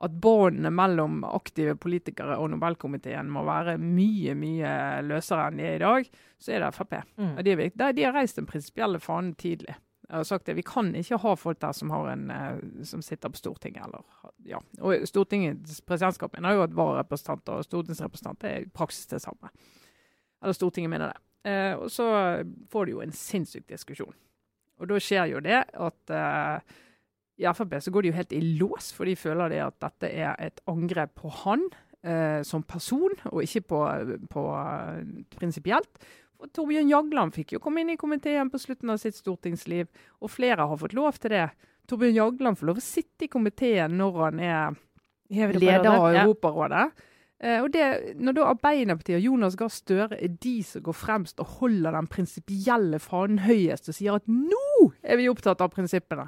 [0.00, 4.70] at båndene mellom aktive politikere og Nobelkomiteen må være mye, mye
[5.06, 6.94] løsere enn de er i dag, så er det Frp.
[7.18, 7.32] Mm.
[7.32, 7.56] Og De.
[7.74, 9.74] De- har reist den prinsipielle fanen tidlig.
[10.08, 13.02] Jeg har sagt det, Vi kan ikke ha folk der som, har en, eh, som
[13.02, 13.84] sitter på Stortinget.
[13.84, 14.04] Eller,
[14.46, 14.58] ja.
[14.80, 19.50] Og Stortingets presidentskap mener jo at vararepresentanter og stortingsrepresentanter er i praksis det samme.
[20.42, 21.50] Eller Stortinget mener det.
[21.50, 24.14] Eh, og så får du jo en sinnssyk diskusjon.
[24.78, 26.60] Og da skjer jo det at eh,
[27.38, 30.10] i Frp så går de jo helt i lås, for de føler det at dette
[30.10, 31.68] er et angrep på han
[32.02, 33.82] eh, som person, og ikke på,
[34.32, 35.04] på eh,
[35.38, 36.08] prinsipielt.
[36.38, 39.88] Og Torbjørn Jagland fikk jo komme inn i komiteen på slutten av sitt stortingsliv,
[40.22, 41.46] og flere har fått lov til det.
[41.90, 44.76] Torbjørn Jagland får lov å sitte i komiteen når han er
[45.30, 46.10] I leder av.
[46.24, 47.06] Europarådet.
[47.38, 47.86] Eh, og det,
[48.18, 52.10] når da Arbeiderpartiet og Jonas Gahr Støre er de som går fremst og holder den
[52.10, 56.26] prinsipielle fanen høyest og sier at nå er vi opptatt av prinsippene,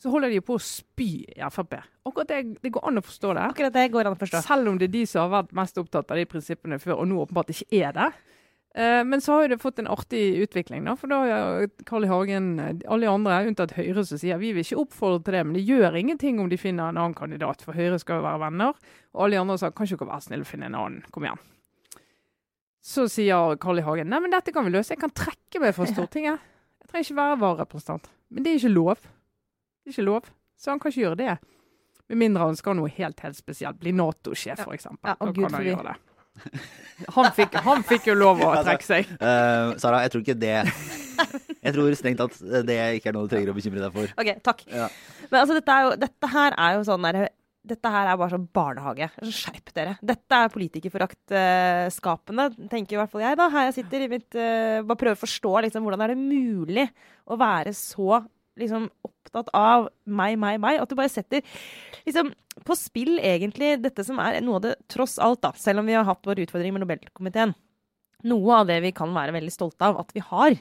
[0.00, 1.76] så holder de på å spy i Frp.
[2.08, 3.46] Akkurat det, det går an å forstå det.
[3.52, 4.40] Akkurat det går an å forstå.
[4.46, 7.10] Selv om det er de som har vært mest opptatt av de prinsippene før, og
[7.10, 8.08] nå åpenbart ikke er det.
[8.74, 10.94] Eh, men så har jo det fått en artig utvikling, da.
[10.96, 12.10] For da har Carl I.
[12.10, 15.44] Hagen, eh, alle de andre, unntatt Høyre, som sier vi vil ikke oppfordre til det,
[15.46, 18.44] men det gjør ingenting om de finner en annen kandidat, for Høyre skal jo være
[18.46, 18.78] venner.
[19.12, 21.26] Og alle de andre sa kan ikke dere være snille å finne en annen, kom
[21.26, 21.42] igjen.
[22.80, 23.84] Så sier Carl I.
[23.84, 26.46] Hagen nei, men dette kan vi løse, jeg kan trekke meg fra Stortinget.
[26.80, 28.06] Jeg trenger ikke være vararepresentant.
[28.30, 29.10] Men det er ikke lov.
[29.90, 30.30] Det er ikke lov.
[30.60, 31.34] Så han kan ikke gjøre det.
[32.10, 33.78] Med mindre han skal noe helt helt spesielt.
[33.80, 34.86] Bli Nato-sjef, f.eks.
[35.02, 35.98] Ja, da kan han gjøre det.
[37.16, 39.10] Han fikk, han fikk jo lov å trekke seg.
[39.18, 43.34] Uh, Sara, jeg tror ikke det Jeg tror strengt at det ikke er noe du
[43.34, 44.14] trenger å bekymre deg for.
[44.22, 44.64] OK, takk.
[44.70, 44.88] Ja.
[45.28, 47.18] Men altså, dette, er jo, dette her er jo sånn der,
[47.70, 49.10] Dette her er bare sånn barnehage.
[49.20, 49.94] Så Skjerp dere.
[50.12, 53.50] Dette er politikerforaktskapende, tenker i hvert fall jeg, da.
[53.52, 56.86] Her jeg sitter i mitt uh, Bare prøver å forstå liksom, hvordan er det mulig
[57.30, 58.22] å være så
[58.60, 60.80] liksom opptatt av meg, meg, meg.
[60.82, 61.44] At du bare setter
[62.06, 62.32] liksom
[62.66, 65.96] på spill egentlig dette som er noe av det, tross alt, da, selv om vi
[65.96, 67.54] har hatt vår utfordring med Nobelkomiteen,
[68.28, 70.58] noe av det vi kan være veldig stolte av at vi har.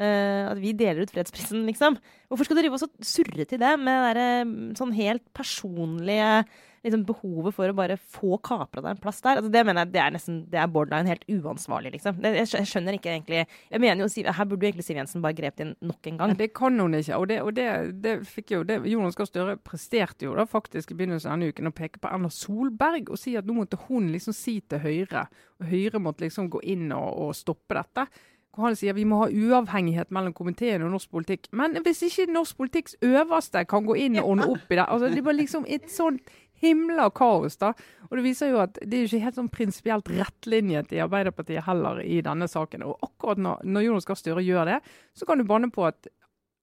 [0.00, 1.98] Eh, at vi deler ut fredsprisen, liksom.
[2.30, 6.44] Hvorfor skal du drive og surre til det med det der, sånn helt personlige
[6.84, 9.40] liksom, behovet for å bare få kapra deg en plass der?
[9.40, 12.20] Altså, det mener jeg det er nesten det er borderline helt uansvarlig, liksom.
[12.22, 15.24] Det, jeg, jeg skjønner ikke egentlig Jeg mener jo Her burde jo egentlig Siv Jensen
[15.24, 16.32] bare grepet inn nok en gang.
[16.32, 17.18] Men det kan hun ikke.
[17.18, 17.68] Og det, og det,
[18.04, 21.52] det fikk jo det, Jonas Gahr Støre presterte jo da faktisk i begynnelsen av denne
[21.52, 24.82] uken å peke på Erna Solberg og si at nå måtte hun liksom si til
[24.82, 25.26] Høyre,
[25.60, 28.06] og Høyre måtte liksom gå inn og, og stoppe dette.
[28.50, 31.48] Hvor han sier vi må ha uavhengighet mellom komiteen og norsk politikk.
[31.56, 35.10] Men hvis ikke norsk politikks øverste kan gå inn og ordne opp i det altså
[35.14, 37.72] Det var liksom et sånt himla kaos, da.
[38.10, 42.02] Og det viser jo at det er ikke helt sånn prinsipielt rettlinjet i Arbeiderpartiet heller
[42.04, 42.84] i denne saken.
[42.84, 44.80] Og akkurat når, når Jonas Gahr Støre gjør det,
[45.16, 46.10] så kan du banne på at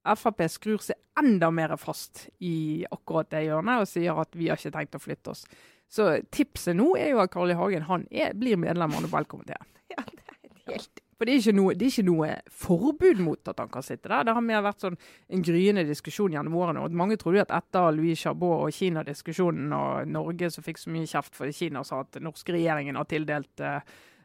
[0.07, 4.59] Frp skrur seg enda mer fast i akkurat det hjørnet og sier at vi har
[4.59, 5.43] ikke tenkt å flytte oss.
[5.91, 7.57] Så tipset nå er jo at Carl I.
[7.57, 9.75] Hagen han er, blir medlem av Nobelkomiteen.
[9.91, 13.57] Ja, det er helt For det er, noe, det er ikke noe forbud mot at
[13.57, 14.27] han kan sitte der.
[14.27, 14.97] Det har mer vært sånn
[15.33, 16.83] en gryende diskusjon gjennom årene.
[16.85, 21.09] og Mange trodde at etter Louis Chabot og Kina-diskusjonen og Norge som fikk så mye
[21.09, 23.79] kjeft for Kina sa at den norske regjeringen har tildelt uh,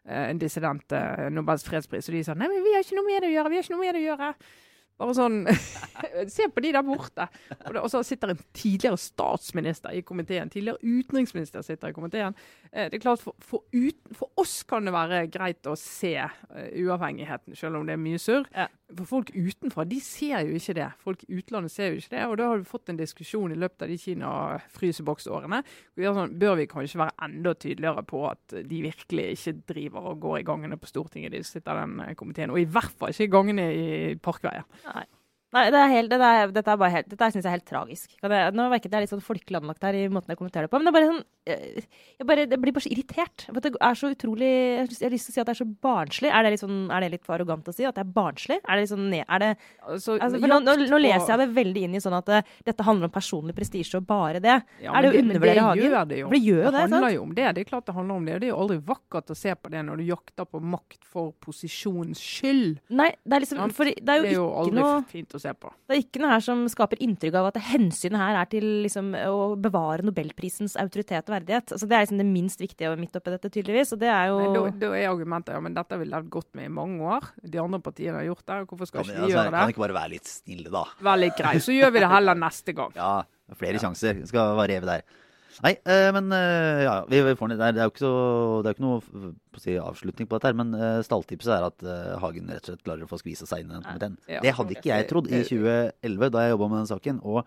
[0.05, 3.25] en dissident uh, Nobels fredspris, og de sa nei, men vi har ikke noe med
[3.25, 3.53] det å gjøre.
[3.55, 4.31] vi har ikke noe med det å gjøre.
[5.01, 5.39] Bare sånn
[6.35, 7.27] Se på de der borte.
[7.57, 10.51] Og, det, og så sitter en tidligere statsminister i komiteen.
[10.53, 12.37] Tidligere utenriksminister sitter i komiteen.
[12.71, 16.15] Eh, det er klart For, for, ut, for oss kan det være greit å se
[16.21, 18.47] eh, uavhengigheten, selv om det er mye surr.
[18.55, 18.69] Ja.
[18.99, 20.89] For folk utenfra de ser jo ikke det.
[21.03, 22.25] Folk i utlandet ser jo ikke det.
[22.29, 25.63] Og da har du fått en diskusjon i løpet av de Kina-fryseboksårene.
[26.03, 30.39] Sånn, bør vi kanskje være enda tydeligere på at de virkelig ikke driver og går
[30.41, 32.53] i gangene på Stortinget, de sitter i den eh, komiteen.
[32.53, 33.91] Og i hvert fall ikke i gangene i
[34.23, 34.69] Parkveien.
[34.89, 35.07] Nei,
[35.53, 38.15] det er helt, det er, dette er bare helt, dette synes jeg er helt tragisk.
[38.23, 40.73] Kan jeg, nå det er litt sånn folkelig anlagt her i måten jeg kommenterer det
[40.73, 41.83] på, men det er bare sånn jeg,
[42.21, 43.45] jeg, bare, jeg blir bare så irritert.
[43.49, 45.67] For det er så utrolig Jeg har lyst til å si at det er så
[45.87, 46.31] barnslig.
[46.31, 48.61] Er det litt, sånn, er det litt for arrogant å si at det er barnslig?
[48.63, 49.51] Er det litt sånn er det,
[49.83, 52.87] Altså, altså, nå, nå, nå leser jeg det veldig inn i sånn at uh, dette
[52.87, 54.55] handler om personlig prestisje og bare det.
[54.85, 55.83] Ja, er det å undervurdere Hagen?
[55.83, 56.31] Det gjør det jo.
[56.33, 57.17] Det gjør jo det, handler sant?
[57.17, 57.49] jo om det.
[57.51, 58.39] Det er klart det handler om det.
[58.39, 61.35] Det er jo aldri vakkert å se på det når du jakter på makt for
[61.43, 62.79] posisjonens skyld.
[63.03, 63.75] Nei, det er liksom?
[63.75, 65.71] For det er jo, Det er jo ikke aldri noe fint å se på.
[65.91, 69.11] Det er ikke noe her som skaper inntrykk av at hensynet her er til liksom,
[69.29, 71.75] å bevare nobelprisens autoritet og verdighet.
[71.75, 73.93] Altså, det er liksom det minst viktige midt oppi dette, tydeligvis.
[73.97, 76.31] Og det er jo Men da, da er argumentet ja, men dette har vi levd
[76.39, 77.29] godt med i mange år.
[77.43, 78.61] De andre partiene har gjort det.
[78.71, 79.75] Hvorfor skal Kan, ikke vi- vi altså, gjøre kan det?
[79.77, 80.85] ikke bare være litt snille, da?
[81.03, 82.93] Vær litt grei, så gjør vi det heller neste gang.
[83.03, 83.13] Ja,
[83.59, 84.23] flere sjanser.
[84.31, 85.03] Skal variere der.
[85.61, 87.53] Nei, eh, men eh, ja, vi vi får.
[87.59, 88.11] Det er jo ikke,
[88.65, 91.85] er ikke noe på å si, avslutning på dette, her, men eh, stalltipset er at
[92.23, 94.17] Hagen rett og slett klarer å få skvisa seg inn i den komiteen.
[94.33, 94.41] Ja.
[94.45, 97.21] Det hadde ikke jeg trodd i 2011, da jeg jobba med den saken.
[97.29, 97.43] Og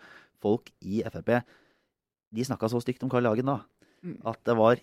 [0.45, 1.31] folk i Frp
[2.35, 3.61] de snakka så stygt om Carl Hagen da,
[4.05, 4.19] Mm.
[4.29, 4.75] at det var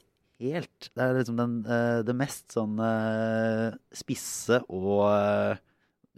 [0.43, 1.53] helt Det er liksom den,
[2.03, 2.75] det mest sånn
[3.95, 5.61] spisse og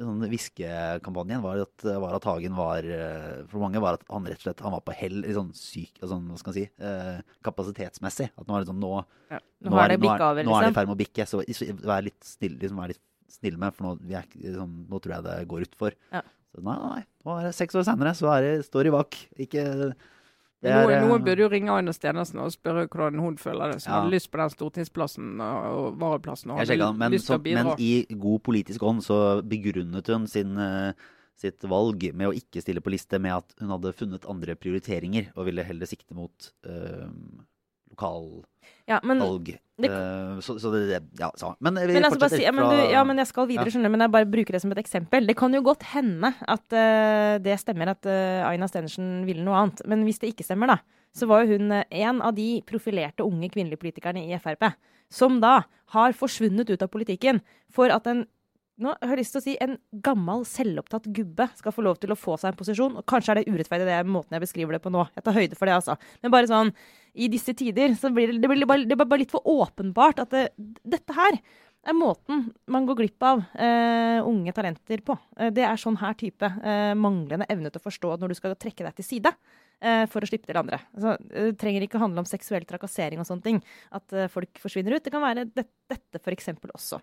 [0.00, 4.40] sånn hviskekampanjen var at, var at Hagen var eh, For mange var at han rett
[4.40, 7.18] og slett han var på hell i sånn syk sånn, Hva skal man si eh,
[7.46, 8.30] kapasitetsmessig.
[8.34, 8.92] At nå er det sånn nå,
[9.68, 10.50] Nå har det bikka over, liksom.
[10.50, 10.78] nå er det i liksom.
[10.80, 11.28] ferd med å bikke.
[11.30, 11.42] Så
[11.86, 13.04] vær litt snill, liksom, vær litt
[13.34, 14.26] snill med, for nå, vi er,
[14.56, 15.98] sånn, nå tror jeg det går utfor.
[16.14, 16.24] Ja.
[16.54, 17.04] Så nei, nei.
[17.26, 19.18] Nå er det seks år senere, så er det, står de bak.
[19.42, 19.64] Ikke
[20.64, 23.74] det Noen, er, noen eh, burde jo ringe Aina Stenersen og spørre hvordan hun føler
[23.74, 23.98] det, som Ja.
[24.00, 26.54] hadde lyst på den stortingsplassen og, varaplassen.
[26.54, 27.64] Og hadde men, lyst til å bidra.
[27.64, 30.92] men i god politisk ånd så begrunnet hun sin, eh,
[31.36, 35.32] sitt valg med å ikke stille på liste med at hun hadde funnet andre prioriteringer
[35.36, 37.10] og ville heller sikte mot uh,
[37.94, 38.44] lokalvalg.
[38.88, 39.00] Ja,
[39.78, 41.56] det- Eh, så, så det, Ja, så.
[41.60, 44.00] Men men, altså, si, ja, men, du, ja, men jeg skal videre, skjønner du, men
[44.00, 45.26] jeg bare bruker det som et eksempel.
[45.26, 49.56] Det kan jo godt hende at uh, det stemmer at uh, Aina Stenersen ville noe
[49.56, 49.82] annet.
[49.90, 50.78] Men hvis det ikke stemmer, da,
[51.14, 54.74] så var jo hun en av de profilerte unge kvinnelige politikerne i Frp.
[55.10, 55.62] Som da
[55.94, 58.26] har forsvunnet ut av politikken for at en
[58.82, 62.10] nå har jeg lyst til å si en gammel, selvopptatt gubbe skal få lov til
[62.10, 62.96] å få seg en posisjon.
[62.98, 65.04] Og kanskje er det urettferdig, det måten jeg beskriver det på nå.
[65.14, 65.94] Jeg tar høyde for det, altså.
[66.24, 66.72] Men bare sånn,
[67.14, 70.24] i disse tider så blir det, det, blir bare, det blir bare litt for åpenbart
[70.24, 70.48] at det,
[70.82, 71.38] dette her
[71.84, 75.16] er måten man går glipp av eh, unge talenter på.
[75.38, 78.56] Eh, det er sånn her type eh, manglende evne til å forstå når du skal
[78.58, 79.34] trekke deg til side.
[79.82, 80.80] Eh, for å slippe til andre.
[80.94, 83.60] Altså, det trenger ikke handle om seksuell trakassering og sånne ting.
[83.94, 85.04] At eh, folk forsvinner ut.
[85.04, 86.52] Det kan være det, dette f.eks.
[86.66, 87.00] også.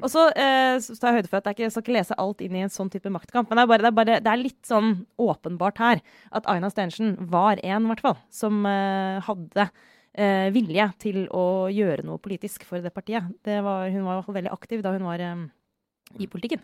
[0.00, 2.58] Og så eh, tar jeg høyde for at jeg ikke, skal ikke lese alt inn
[2.58, 3.50] i en sånn type maktkamp.
[3.50, 6.70] Men det er, bare, det er, bare, det er litt sånn åpenbart her at Aina
[6.72, 9.68] Stensen var en, i hvert fall, som eh, hadde
[10.14, 13.28] eh, vilje til å gjøre noe politisk for det partiet.
[13.44, 15.46] Det var, hun var veldig aktiv da hun var eh,
[16.20, 16.62] i politikken.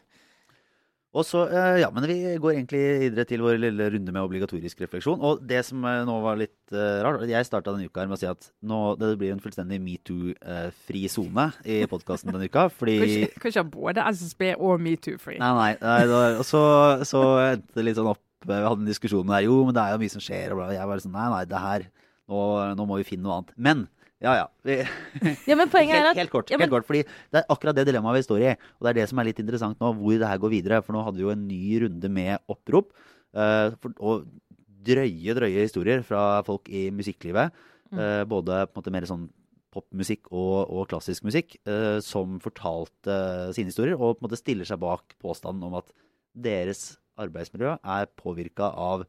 [1.11, 4.81] Og så, eh, ja, men Vi går egentlig videre til vår lille runde med obligatorisk
[4.81, 5.18] refleksjon.
[5.20, 8.20] Og det som eh, nå var litt uh, rart Jeg starta denne uka med å
[8.20, 12.68] si at nå, det blir en fullstendig metoo-fri sone i podkasten denne uka.
[12.70, 15.40] Fordi Kanskje både SSB og metoo-free.
[15.42, 15.73] Nei, nei.
[15.83, 16.62] nei da, og så,
[17.03, 19.49] så endte det litt sånn opp Vi hadde en diskusjon der.
[19.49, 20.55] Jo, men det er jo mye som skjer.
[20.55, 21.88] Og jeg var sånn Nei, nei, det her
[22.31, 22.44] nå,
[22.79, 23.57] nå må vi finne noe annet.
[23.59, 23.88] Men
[24.20, 24.46] ja, ja.
[25.48, 26.50] Ja, men poenget er at helt kort.
[26.52, 28.50] Ja, men- helt kort, fordi Det er akkurat det dilemmaet vi står i.
[28.52, 30.83] Og det er det som er litt interessant nå, hvor det her går videre.
[30.85, 32.92] For nå hadde vi jo en ny runde med opprop.
[33.33, 34.26] Uh, for, og
[34.85, 37.52] drøye, drøye historier fra folk i musikklivet.
[37.90, 39.24] Eh, både på en måte mer sånn
[39.74, 41.56] popmusikk og, og klassisk musikk.
[41.66, 45.90] Uh, som fortalte sine historier, og på en måte stiller seg bak påstanden om at
[46.33, 49.09] deres arbeidsmiljø er påvirka av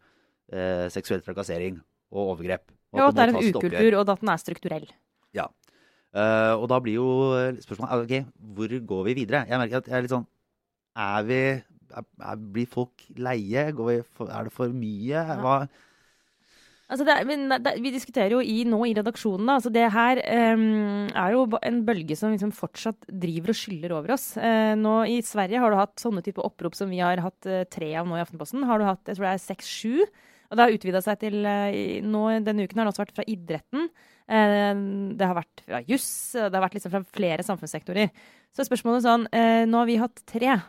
[0.92, 1.78] seksuell trakassering
[2.12, 2.74] og overgrep.
[2.92, 4.90] Ja, at det er en ukultur, og at den er strukturell.
[6.12, 7.12] Eh, og da blir jo
[7.64, 9.46] spørsmålet ok, hvor går vi videre?
[9.48, 10.26] Jeg merker at jeg er litt sånn
[11.00, 13.70] Er vi er, er, Blir folk leie?
[13.78, 15.22] Går vi for, er det for mye?
[15.40, 15.56] Hva,
[16.92, 20.20] Altså er, det, vi diskuterer jo i, nå i redaksjonen da, altså det her
[20.52, 24.26] um, er jo en bølge som liksom fortsatt driver og skyller over oss.
[24.36, 27.62] Uh, nå I Sverige har du hatt sånne type opprop som vi har hatt uh,
[27.72, 28.68] tre av nå i Aftenposten.
[28.68, 30.04] Har du hatt jeg tror det er seks-sju.
[30.52, 33.28] Og det har utvida seg til eh, nå Denne uken har det også vært fra
[33.32, 33.88] idretten.
[34.28, 34.84] Eh,
[35.16, 36.12] det har vært fra juss.
[36.36, 38.12] Det har vært liksom fra flere samfunnssektorer.
[38.52, 40.60] Så spørsmålet er sånn eh, Nå har vi hatt tre.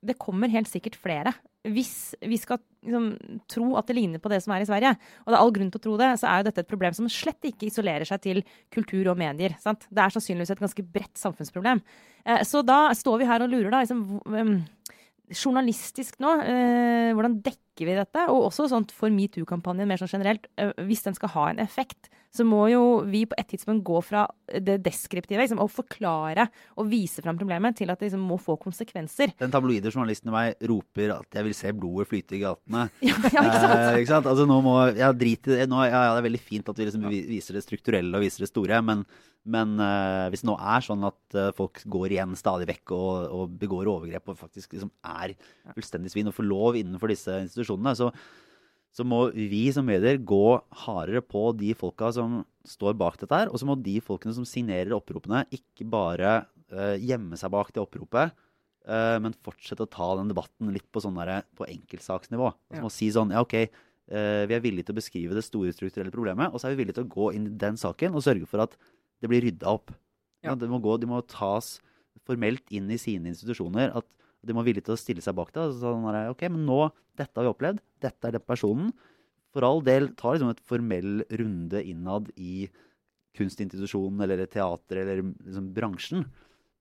[0.00, 1.34] Det kommer helt sikkert flere.
[1.68, 3.10] Hvis vi skal liksom,
[3.52, 5.68] tro at det ligner på det som er i Sverige, og det er all grunn
[5.74, 8.22] til å tro det, så er jo dette et problem som slett ikke isolerer seg
[8.24, 8.40] til
[8.72, 9.58] kultur og medier.
[9.60, 9.84] Sant?
[9.92, 11.84] Det er sannsynligvis et ganske bredt samfunnsproblem.
[12.48, 13.82] Så da står vi her og lurer, da.
[13.84, 14.64] Liksom,
[15.30, 18.26] journalistisk nå, eh, hvordan dekker vi dette?
[18.28, 20.48] Og også sånt for metoo-kampanjen mer sånn generelt.
[20.60, 24.00] Eh, hvis den skal ha en effekt, så må jo vi på et tidspunkt gå
[24.06, 24.22] fra
[24.62, 26.46] det deskriptive, liksom, å forklare
[26.78, 29.34] og vise fram problemet, til at det liksom må få konsekvenser.
[29.40, 32.86] den tabloide journalisten i meg roper at jeg vil se blodet flyte i gatene.
[33.10, 33.74] Ja, ja, ikke sant?
[33.74, 34.28] Eh, ikke sant?
[34.30, 35.66] Altså nå må, ja, drit i det.
[35.70, 38.44] Nå, ja, ja, det er veldig fint at vi liksom viser det strukturelle og viser
[38.44, 39.02] det store, men,
[39.50, 43.10] men eh, hvis det nå er sånn at eh, folk går igjen stadig vekk og,
[43.34, 45.34] og begår overgrep og faktisk liksom er
[45.74, 48.12] fullstendig svin og får lov innenfor disse institusjonene, så,
[48.90, 53.50] så må vi som medier gå hardere på de folka som står bak dette her.
[53.50, 56.40] Og så må de folkene som signerer oppropene, ikke bare
[56.74, 58.34] uh, gjemme seg bak det oppropet,
[58.90, 62.50] uh, men fortsette å ta den debatten litt på, sånn der, på enkeltsaksnivå.
[62.50, 62.82] Altså Ja.
[62.82, 63.62] må si sånn Ja, OK,
[64.10, 66.80] Uh, vi er villige til å beskrive det store strukturelle problemet, og så er vi
[66.80, 68.72] villige til å gå inn i den saken og sørge for at
[69.22, 69.92] det blir rydda opp.
[70.42, 70.50] Ja.
[70.50, 71.76] Ja, det må gå, de må tas
[72.26, 73.92] formelt inn i sine institusjoner.
[73.94, 74.08] At
[74.46, 75.66] de må være villige til å stille seg bak det.
[75.70, 76.82] Så sånn der, ok, men nå,
[77.20, 77.80] Dette har vi opplevd.
[78.00, 78.92] Dette er den personen.
[79.52, 82.68] For all del, ta liksom et formell runde innad i
[83.36, 86.24] kunstinstitusjonen eller teater eller liksom bransjen.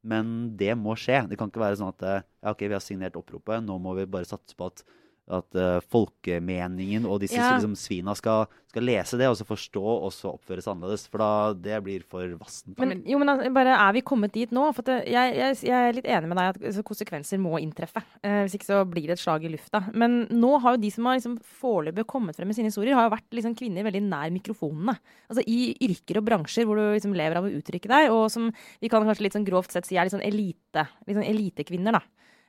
[0.08, 1.26] Men det må skje.
[1.28, 3.98] Det kan ikke være sånn at eh, ja, ok, vi har signert oppropet, nå må
[3.98, 4.86] vi bare satse på at,
[5.30, 7.54] at uh, folkemeningen og disse Ja.
[7.56, 11.06] liksom, svina skal, skal lese det og så forstå og så oppføres annerledes.
[11.10, 12.74] For da, det blir for vassent.
[12.82, 14.66] Men, jo, men bare er vi kommet dit nå?
[14.76, 18.04] For det, jeg, jeg, jeg er litt enig med deg at altså, konsekvenser må inntreffe.
[18.26, 19.84] Eh, hvis ikke så blir det et slag i lufta.
[19.94, 23.10] Men nå har jo de som har liksom, foreløpig kommet frem med sine historier, har
[23.10, 24.98] jo vært liksom, kvinner veldig nær mikrofonene.
[25.30, 28.50] Altså I yrker og bransjer hvor du liksom, lever av å uttrykke deg, og som
[28.82, 32.00] vi kan kanskje litt sånn grovt sett si er litt sånn elite, litt sånn elitekvinner.
[32.00, 32.06] da.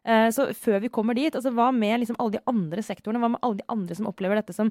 [0.06, 3.20] Eh, Så før vi kommer dit, altså hva med liksom alle de andre sektorene?
[3.20, 4.70] Hva med alle de andre som opplever dette, som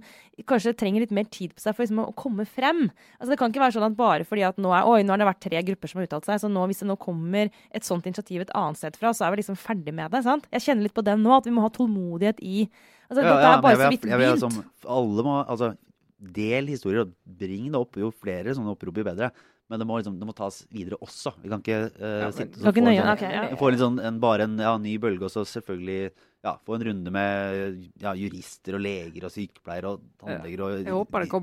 [0.49, 2.87] kanskje trenger litt mer tid på seg for liksom å komme frem?
[3.19, 5.21] Altså Det kan ikke være sånn at bare fordi at nå, er, oi, nå har
[5.21, 7.83] det vært tre grupper som har uttalt seg, så nå, hvis det nå kommer et
[7.85, 10.23] sånt initiativ et annet sted fra, så er vi liksom ferdig med det.
[10.25, 10.47] sant?
[10.51, 12.65] Jeg kjenner litt på den nå, at vi må ha tålmodighet i
[13.09, 14.09] altså Ja, Dette er bare men så vidt
[14.49, 14.65] begynt.
[14.97, 15.77] alle må altså,
[16.19, 17.95] del historier og bring det opp.
[18.01, 19.31] Jo flere sånne opprop, jo bedre.
[19.69, 21.35] Men det må, liksom, det må tas videre også.
[21.43, 23.43] Vi kan ikke uh, ja, sitte og få en sånn, ok, ja.
[23.59, 26.09] få litt sånn, en, bare en ja, ny bølge, og så selvfølgelig
[26.45, 30.89] ja, få en runde med ja, jurister og leger og sykepleiere og tannleger og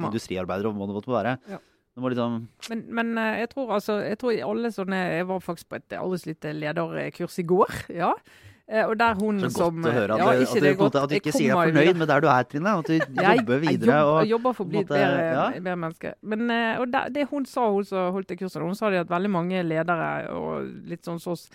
[0.09, 1.35] industriarbeidere og hva det måtte være.
[1.53, 1.62] Ja.
[1.97, 5.39] Det må liksom Men, men eh, jeg tror altså jeg tror alle sånne Jeg var
[5.41, 7.72] faktisk på et alles lite lederkurs i går.
[8.03, 8.11] ja.
[8.69, 10.97] Eh, Og der hun så godt som å høre at, ja, du- at, du, godt.
[10.99, 12.73] at du ikke sier deg fornøyd med der du er, Trine.
[12.81, 12.97] At du
[13.39, 13.99] jobber videre.
[14.25, 15.45] Jeg, jobber for å bli et bedre, ja.
[15.61, 16.14] bedre menneske.
[16.23, 19.05] Men eh, og det, det hun sa, hun som holdt det kurset, hun sa det
[19.05, 21.47] at veldig mange ledere og litt sånn sås,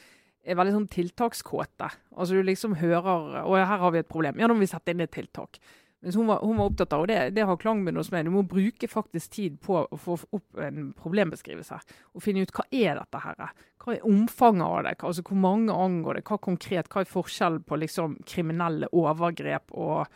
[0.48, 1.92] er veldig sånn tiltakskåte.
[2.16, 4.40] Altså du liksom hører Og her har vi et problem.
[4.40, 5.60] Ja, da må vi sette inn et tiltak.
[6.02, 8.34] Mens hun var, hun var opptatt av, og det, det har klangbunn hos meg, du
[8.34, 11.78] må bruke faktisk tid på å få opp en problembeskrivelse.
[12.18, 13.44] Og finne ut hva er dette her?
[13.82, 14.96] Hva er omfanget av det?
[14.98, 16.26] Altså Hvor mange angår det?
[16.26, 16.90] Hva konkret?
[16.90, 20.10] Hva er forskjellen på liksom kriminelle overgrep og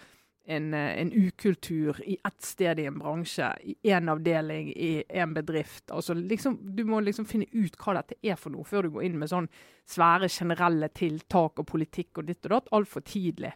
[0.45, 5.91] en, en, ukultur i ett sted i en bransje, i én avdeling, i en bedrift.
[5.91, 9.07] Altså liksom, du må liksom finne ut hva dette er for noe, før du går
[9.07, 9.49] inn med sånn
[9.89, 13.55] svære generelle tiltak og politikk og ditt og datt altfor tidlig.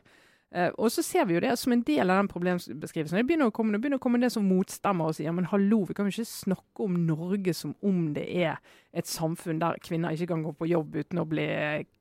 [0.49, 3.19] Uh, og så ser vi jo det som en del av den problembeskrivelsen.
[3.19, 5.83] Det begynner å komme, det begynner å komme det som motstemmer og sier men hallo,
[5.85, 8.57] vi kan jo ikke snakke om Norge som om det er
[8.97, 11.45] et samfunn der kvinner ikke kan gå på jobb uten å bli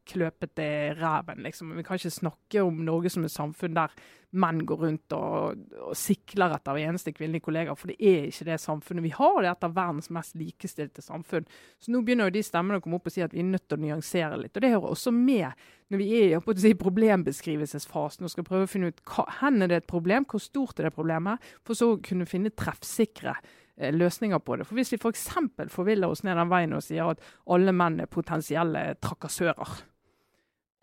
[0.09, 1.45] kløpet i ræven.
[1.45, 1.75] Liksom.
[1.77, 3.95] Vi kan ikke snakke om Norge som et samfunn der
[4.37, 8.45] menn går rundt og, og sikler etter hver eneste kvinnelige kollega, for det er ikke
[8.51, 9.39] det samfunnet vi har.
[9.41, 11.49] Det er et av verdens mest likestilte samfunn.
[11.81, 13.65] Så nå begynner jo de stemmene å komme opp og si at vi er nødt
[13.65, 14.53] til å nyansere litt.
[14.53, 18.71] Og det hører også med når vi er i si, problembeskrivelsesfasen og skal prøve å
[18.71, 21.95] finne ut hva, hvor er det et problem, hvor stort er det problemet, for så
[21.95, 24.69] å kunne finne treffsikre eh, løsninger på det.
[24.69, 25.31] For Hvis vi f.eks.
[25.33, 29.79] For forviller oss ned den veien og sier at alle menn er potensielle trakassører,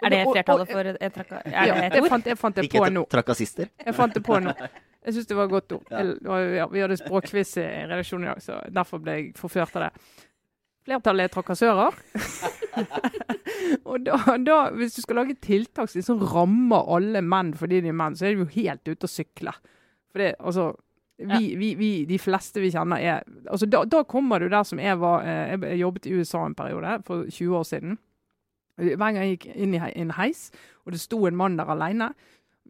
[0.04, 1.40] er det flertallet for et traka...
[1.46, 3.06] Er ja, det, fant, jeg fant det på nå.
[3.06, 3.72] Ikke trakassister?
[3.86, 4.54] Jeg fant det på nå.
[5.06, 5.92] Jeg syns det var et godt ord.
[6.26, 9.92] Ja, vi hadde språkquiz i redaksjonen i dag, så derfor ble jeg forført av det.
[10.86, 12.00] Flertallet er trakassører.
[13.90, 17.94] og da, da, hvis du skal lage tiltak som liksom rammer alle menn fordi de
[17.94, 19.54] er menn, så er de jo helt ute å sykle.
[20.12, 20.72] For det, altså,
[21.18, 24.82] vi, vi, vi, de fleste vi kjenner er altså da, da kommer du der som
[24.84, 27.98] jeg var eh, Jeg jobbet i USA en periode for 20 år siden.
[28.76, 30.50] Hver gang jeg gikk inn i en heis,
[30.86, 32.12] og det sto en mann der alene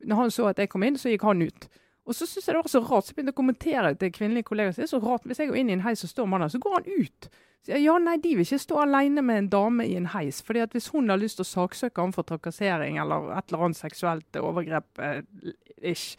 [0.05, 1.67] Når han så at jeg kom inn, så gikk han ut.
[2.05, 4.45] Og så syns jeg det var så rart, så jeg begynte å kommentere til kvinnelige
[4.51, 4.75] kollegaer.
[4.77, 6.61] Det er så rart, Hvis jeg går inn i en heis og står mannen, så
[6.61, 7.29] går han ut.
[7.65, 10.41] Jeg, ja, nei, De vil ikke stå alene med en dame i en heis.
[10.45, 13.65] fordi at Hvis hun har lyst til å saksøke ham for trakassering eller et eller
[13.65, 15.21] annet seksuelt overgrep, eh,
[15.81, 16.17] ish,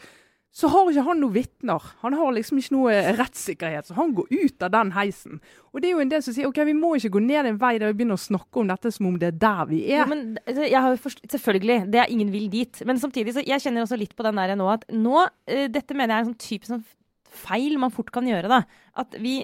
[0.56, 1.84] så har ikke han noen vitner.
[2.00, 5.40] Han har liksom ikke noe rettssikkerhet, så han går ut av den heisen.
[5.74, 7.58] Og det er jo en del som sier ok, vi må ikke gå ned en
[7.60, 10.00] vei der vi begynner å snakke om dette som om det er der vi er.
[10.00, 12.80] Ja, men altså, selvfølgelig, det er ingen vil dit.
[12.88, 15.98] Men samtidig så jeg kjenner også litt på den der nå at nå, uh, dette
[15.98, 16.86] mener jeg er en sånn type sånn
[17.36, 18.48] feil man fort kan gjøre.
[18.48, 18.62] da.
[18.96, 19.42] At vi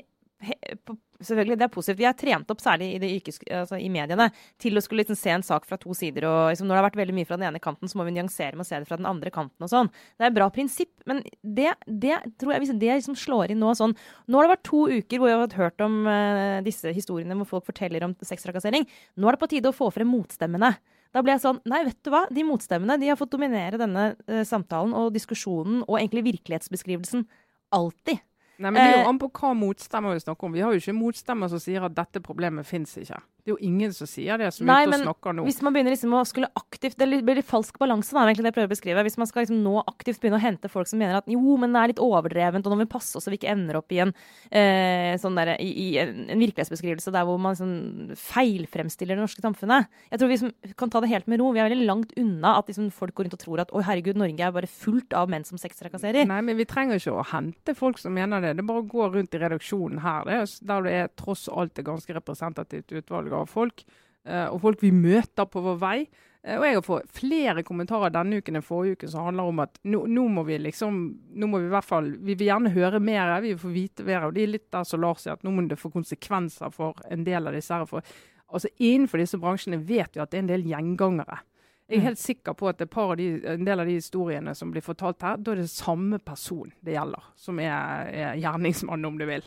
[0.87, 0.97] på,
[1.27, 2.01] selvfølgelig, det er positivt.
[2.01, 4.29] Vi er trent opp, særlig i, yrkes, altså i mediene,
[4.63, 6.27] til å skulle liksom se en sak fra to sider.
[6.29, 8.15] og liksom, Når det har vært veldig mye fra den ene kanten, så må vi
[8.17, 9.65] nyansere med å se det fra den andre kanten.
[9.65, 9.91] og sånn.
[10.19, 13.75] Det er et bra prinsipp, men det, det tror jeg det liksom slår inn nå
[13.79, 13.95] sånn
[14.29, 17.49] Nå har det vært to uker hvor vi har hørt om uh, disse historiene hvor
[17.57, 18.87] folk forteller om sextrakassering.
[19.17, 20.73] Nå er det på tide å få frem motstemmene.
[21.13, 22.25] Da ble jeg sånn Nei, vet du hva?
[22.33, 27.27] De motstemmene de har fått dominere denne uh, samtalen og diskusjonen og egentlig virkelighetsbeskrivelsen
[27.73, 28.23] alltid.
[28.63, 30.53] Nei, men Det er jo an på hva motstemmer vi snakker om.
[30.55, 33.19] Vi har jo ikke motstemmer som sier at dette problemet fins ikke.
[33.43, 35.45] Det er jo ingen som sier det, som Nei, ute og snakker nå.
[35.49, 38.53] Hvis man begynner liksom å skulle aktivt Det blir litt falsk balanse, da, egentlig det
[38.53, 39.03] jeg prøver å beskrive.
[39.03, 41.75] Hvis man skal liksom nå aktivt begynne å hente folk som mener at jo, men
[41.75, 43.91] det er litt overdrevent, og nå må vi passe oss så vi ikke ender opp
[43.91, 44.13] i en,
[44.55, 49.43] eh, sånn der, i, i en, en, virkelighetsbeskrivelse der hvor man sånn feilfremstiller det norske
[49.43, 49.91] samfunnet.
[50.13, 51.51] Jeg tror vi liksom kan ta det helt med ro.
[51.51, 54.23] Vi er veldig langt unna at liksom folk går rundt og tror at å herregud,
[54.23, 56.31] Norge er bare fullt av menn som sextrakasserer.
[56.31, 58.55] Nei, men vi trenger ikke å hente folk som mener det.
[58.55, 61.75] Det er bare å gå rundt i redaksjonen her, det, der det er tross alt
[61.75, 63.85] et ganske representativt utvalg av folk.
[64.25, 65.97] Eh, og folk vi møter på vår vei.
[66.43, 69.63] Eh, og jeg har fått flere kommentarer denne uken enn forrige uke som handler om
[69.63, 70.99] at nå, nå, må vi liksom
[71.39, 74.07] nå må Vi i hvert fall, vi vil gjerne høre mer, vi vil få vite
[74.09, 74.27] mer.
[74.27, 76.99] og Det er litt der som Lars sier, at nå må det få konsekvenser for
[77.11, 77.75] en del av disse.
[77.75, 77.87] her.
[77.87, 78.03] For,
[78.49, 81.43] altså Innenfor disse bransjene vet vi at det er en del gjengangere.
[81.89, 82.07] Jeg er mm.
[82.07, 84.85] helt sikker på at det par av de, en del av de historiene som blir
[84.85, 89.27] fortalt her, da er det samme person det gjelder, som er, er gjerningsmannen, om du
[89.29, 89.45] vil.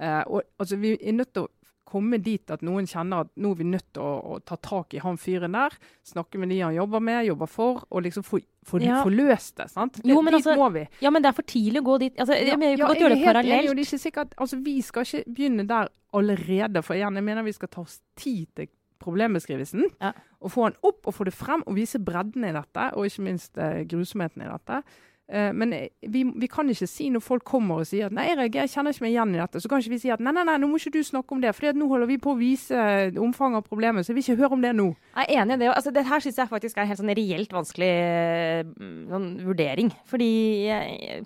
[0.00, 1.50] Uh, og altså, Vi er nødt til å
[1.88, 4.94] komme dit at noen kjenner at nå er vi nødt til å, å ta tak
[4.96, 5.76] i han fyren der.
[6.08, 9.00] Snakke med de han jobber med, jobber for, og liksom få, få, ja.
[9.04, 9.68] få løst det.
[9.72, 10.00] sant?
[10.04, 10.86] Jo, dit altså, må vi.
[11.04, 12.14] Ja, men det er for tidlig å gå dit.
[12.16, 14.76] Altså, ja, jeg, ja, jeg er helt enig, og det er ikke sikkert, altså, Vi
[14.86, 16.84] skal ikke begynne der allerede.
[16.86, 18.72] For igjen, jeg mener vi skal ta oss tid til
[19.02, 19.88] problembeskrivelsen.
[20.00, 20.12] Ja.
[20.42, 23.26] Og få den opp og få det frem, og vise bredden i dette, og ikke
[23.26, 24.82] minst eh, grusomheten i dette.
[25.32, 28.26] Uh, men eh, vi, vi, kan ikke si når folk kommer og sier at nei,
[28.28, 30.34] jeg, jeg kjenner ikke meg igjen i dette, så kan ikke vi si at nei,
[30.36, 32.36] nei, nei, nå må ikke du snakke om det, for nå holder vi på å
[32.36, 32.82] vise
[33.16, 34.90] omfanget av problemet, så jeg vil ikke høre om det nå.
[35.16, 35.70] Jeg er enig i det.
[35.72, 37.92] Altså, det her syns jeg faktisk er en helt sånn reelt vanskelig
[39.08, 39.92] sånn, vurdering.
[40.12, 40.28] Fordi
[40.68, 41.24] jeg,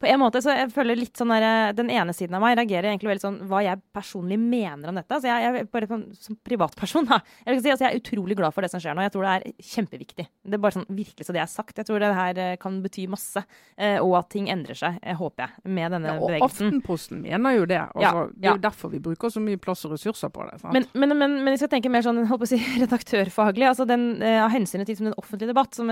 [0.00, 2.56] På en måte så jeg føler litt sånn der, eh, Den ene siden av meg
[2.58, 5.18] reagerer egentlig veldig sånn hva jeg personlig mener om dette.
[5.20, 7.20] Så jeg, jeg bare sånn, Som privatperson, da.
[7.46, 9.04] Jeg, si, altså jeg er utrolig glad for det som skjer nå.
[9.06, 10.26] Jeg tror det er kjempeviktig.
[10.42, 11.76] Det er bare sånn virkelig så det er sagt.
[11.78, 13.44] Jeg tror det her eh, kan bety masse.
[13.76, 16.70] Eh, og at ting endrer seg, håper jeg, med denne Ja, og bevegelsen.
[16.72, 17.80] Aftenposten mener jo det.
[17.92, 20.58] Altså, Ja, Det er jo derfor vi bruker så mye plass og ressurser på det.
[20.72, 23.68] Men, men, men, men jeg skal tenke mer sånn, holdt på å si, redaktørfaglig.
[23.68, 25.90] altså den, Av hensynet til den offentlige debatt, som,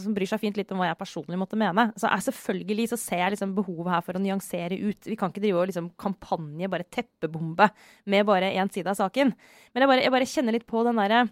[0.00, 2.98] som bryr seg fint litt om hva jeg personlig måtte mene, så er selvfølgelig så
[3.00, 5.06] ser jeg liksom behovet her for å nyansere ut.
[5.06, 7.70] Vi kan ikke drive og liksom kampanje, bare teppebombe
[8.10, 9.32] med bare én side av saken.
[9.72, 11.24] Men jeg bare, jeg bare kjenner litt på den derre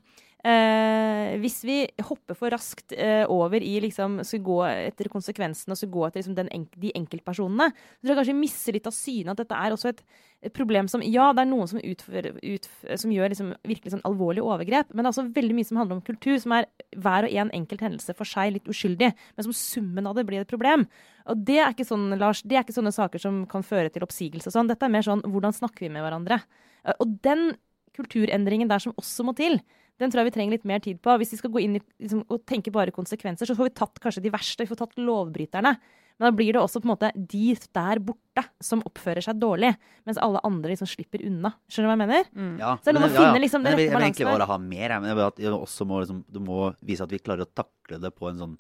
[0.47, 5.81] Eh, hvis vi hopper for raskt eh, over i liksom, skal gå etter konsekvensene og
[5.81, 8.95] skal gå etter liksom, enk de enkeltpersonene, så tror jeg kanskje vi mister litt av
[8.95, 10.05] syne at dette er også et,
[10.47, 12.69] et problem som Ja, det er noen som, utfører, ut,
[13.03, 15.99] som gjør liksom, virkelig sånn alvorlige overgrep, men det er også veldig mye som handler
[15.99, 19.57] om kultur, som er hver og en enkelt hendelse for seg litt uskyldig, men som
[19.59, 20.87] summen av det blir et problem.
[21.27, 24.07] Og det er ikke sånn, Lars, det er ikke sånne saker som kan føre til
[24.07, 24.71] oppsigelse og sånn.
[24.71, 26.39] Dette er mer sånn hvordan snakker vi med hverandre?
[26.87, 27.51] Eh, Og den
[27.99, 29.59] kulturendringen der som også må til,
[29.99, 31.15] den tror jeg vi trenger litt mer tid på.
[31.19, 33.99] Hvis vi skal gå inn i, liksom, og tenke bare konsekvenser, så får vi tatt
[34.01, 34.63] kanskje de verste.
[34.63, 35.73] Vi får tatt lovbryterne.
[36.19, 39.71] Men da blir det også på en måte de der borte som oppfører seg dårlig,
[40.07, 41.53] mens alle andre liksom slipper unna.
[41.71, 42.25] Skjønner du hva jeg mener?
[42.35, 42.55] Mm.
[42.59, 44.47] Ja, Så det men- må finne liksom men den jeg vil- Jeg vil egentlig bare
[44.51, 47.11] ha mer, jeg, men jeg vil at jeg også må, liksom, du må vise at
[47.11, 48.57] vi klarer å takle det på en sånn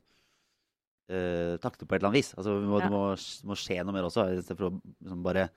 [1.11, 2.34] uh, takte på et eller annet vis.
[2.36, 2.86] Altså, vi må, Ja.
[2.86, 3.03] Det må,
[3.49, 5.49] må skje noe mer også, i stedet for å liksom, bare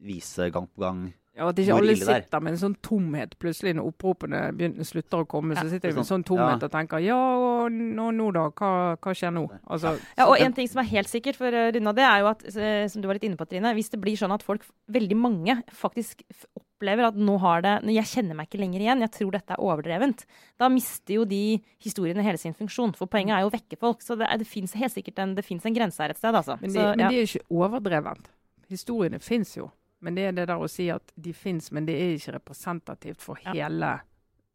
[0.00, 2.22] vise gang på gang Ja, At ikke alle sitter er.
[2.22, 5.56] sitter med en sånn tomhet plutselig når oppropene begynner, slutter å komme.
[5.58, 6.22] Så sitter de med en sånn.
[6.22, 6.66] sånn tomhet Ja.
[6.68, 8.44] og tenker ja, og nå, nå da?
[8.50, 8.70] Hva,
[9.02, 9.42] hva skjer nå?
[9.66, 12.20] Altså, Ja, og en ting som er helt sikkert, for å runde av det, er
[12.20, 14.44] jo at, eh, som du var litt inne på, Trine, hvis det blir sånn at
[14.46, 16.22] folk, veldig mange, faktisk
[16.54, 19.58] opplever at nå har det Jeg kjenner meg ikke lenger igjen, jeg tror dette er
[19.58, 20.24] overdrevent.
[20.58, 22.94] Da mister jo de historiene hele sin funksjon.
[22.94, 24.00] For poenget er jo å vekke folk.
[24.02, 26.60] Så det, er- det fins helt sikkert en, det en grense her et sted, altså.
[26.60, 27.08] men, de, Så, men ja.
[27.08, 28.28] de er ikke overdrevent.
[28.70, 29.70] Historiene fins jo.
[30.04, 33.22] Men det er det der å si at de fins, men det er ikke representativt
[33.24, 33.54] for Ja.
[33.56, 33.94] hele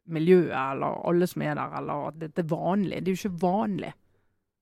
[0.10, 3.00] miljøet eller alle som er der, eller at det, er vanlig.
[3.04, 3.92] Det er jo ikke vanlig.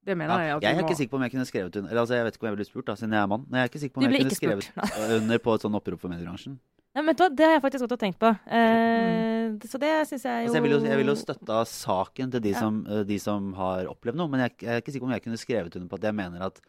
[0.07, 1.75] Det mener ja, jeg at Jeg er må ikke sikker på om jeg kunne skrevet
[1.75, 3.45] under Eller altså, jeg vet ikke om jeg ville spurt, da, siden jeg er mann.
[3.49, 5.21] Men jeg er ikke sikker på om jeg kunne skrevet spurt.
[5.21, 6.57] under på et sånn opprop for mediebransjen.
[6.95, 8.31] Ja, men det har jeg faktisk gått og tenkt på.
[8.47, 9.59] Eh, Mm.
[9.63, 12.41] Så det syns jeg jo Altså, jeg ville jo, jeg vil jo støtta saken til
[12.41, 12.59] de, Ja.
[12.59, 15.15] som, eh, de som har opplevd noe, men jeg, jeg er ikke sikker på om
[15.15, 16.59] jeg kunne skrevet under på at jeg mener at,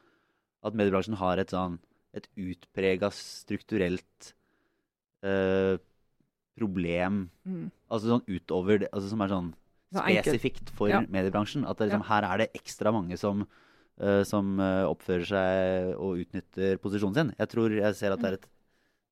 [0.65, 1.79] at mediebransjen har et sånn
[2.19, 4.33] et utprega strukturelt
[5.27, 5.79] eh,
[6.59, 9.49] problem mm, Altså sånn utover det, altså som er sånn
[9.95, 11.01] spesifikt for Ja.
[11.01, 11.65] mediebransjen.
[11.65, 13.47] At det, liksom, her er det ekstra mange som,
[14.03, 17.31] uh, som eh, oppfører seg og utnytter posisjonen sin.
[17.39, 18.43] Jeg tror jeg ser at det er et,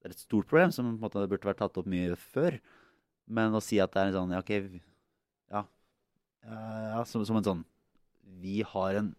[0.02, 2.58] det er et stort problem som på en måte burde vært tatt opp mye før.
[3.26, 4.52] Men å si at det er en sånn Ja, OK.
[4.68, 4.82] vi-
[5.50, 5.64] Ja.
[6.44, 7.64] ja som, som en sånn
[8.42, 9.14] Vi har en,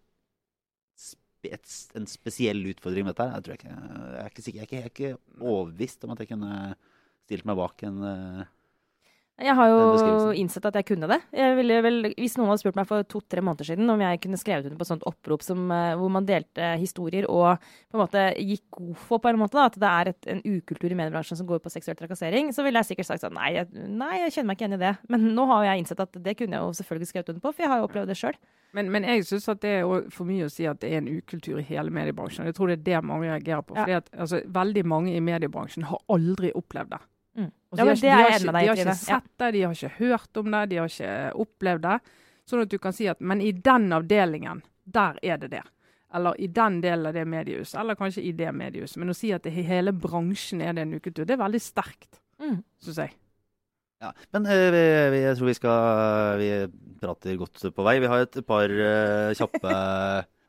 [1.45, 3.27] et, en spesiell utfordring med dette.
[3.29, 6.23] Jeg, jeg, ikke, jeg, er ikke sikker, jeg, er ikke, jeg er overbevist om at
[6.23, 6.53] jeg kunne
[7.27, 8.53] stilt meg bak en eh,
[9.37, 11.19] Jeg har jo innsett at jeg kunne det.
[11.35, 14.39] Jeg ville vel, hvis noen hadde spurt meg for to-tre måneder siden om jeg kunne
[14.41, 18.01] skrevet under på et sånt opprop som, eh, hvor man delte historier og på en
[18.01, 20.97] måte gikk god for på en måte da, at det er et, en ukultur i
[20.97, 24.23] mediebransjen som går på seksuell trakassering, så ville jeg sikkert sagt sånn nei jeg, nei,
[24.23, 24.93] jeg kjenner meg ikke igjen i det.
[25.13, 27.65] Men nå har jeg innsett at det kunne jeg jo selvfølgelig skrevet under på, for
[27.65, 28.39] jeg har jo opplevd det sjøl.
[28.73, 31.61] Men, men jeg syns det er for mye å si at det er en ukultur
[31.61, 32.49] i hele mediebransjen.
[32.49, 33.77] Jeg tror det er det mange reagerer på.
[33.77, 33.85] Ja.
[33.85, 37.01] Fordi at altså, veldig mange i mediebransjen har aldri opplevd det.
[37.37, 37.51] Mm.
[37.77, 39.49] Ja, men har det er jeg har enig med deg De har ikke sett det,
[39.53, 41.15] de har ikke hørt om det, de har ikke
[41.45, 41.97] opplevd det.
[42.47, 45.63] Sånn at du kan si at Men i den avdelingen, der er det det.
[46.15, 48.97] Eller i den delen av det mediehuset, eller kanskje i det mediehuset.
[48.97, 51.61] Men å si at det, i hele bransjen er det en uketur, det er veldig
[51.61, 52.63] sterkt, Mm.
[52.85, 53.11] syns jeg.
[53.99, 56.49] Ja, men eh, vi, vi, jeg tror vi skal Vi
[57.01, 57.95] prater godt på vei.
[57.99, 59.71] Vi har et par eh, kjappe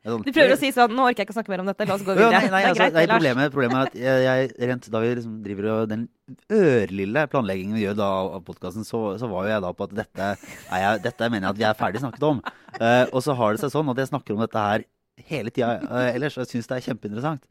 [0.05, 1.87] sånn- Du prøver å si sånn nå orker jeg ikke å snakke mer om dette,
[1.87, 2.31] la oss gå Ja, videre.
[2.31, 4.99] nei, nei, det er altså, greit, nei, problemet, problemet er at jeg, jeg rent, da
[5.03, 6.05] vi liksom driver og den
[6.51, 9.97] ørlille planleggingen vi gjør da av podkasten, så, så var jo jeg da på at
[10.03, 10.29] dette,
[10.69, 12.39] jeg, dette mener jeg at vi er ferdig snakket om.
[12.79, 14.85] Uh, og så har det seg sånn at jeg snakker om dette her
[15.27, 17.41] hele tida uh, ellers, og jeg syns det er kjempeinteressant.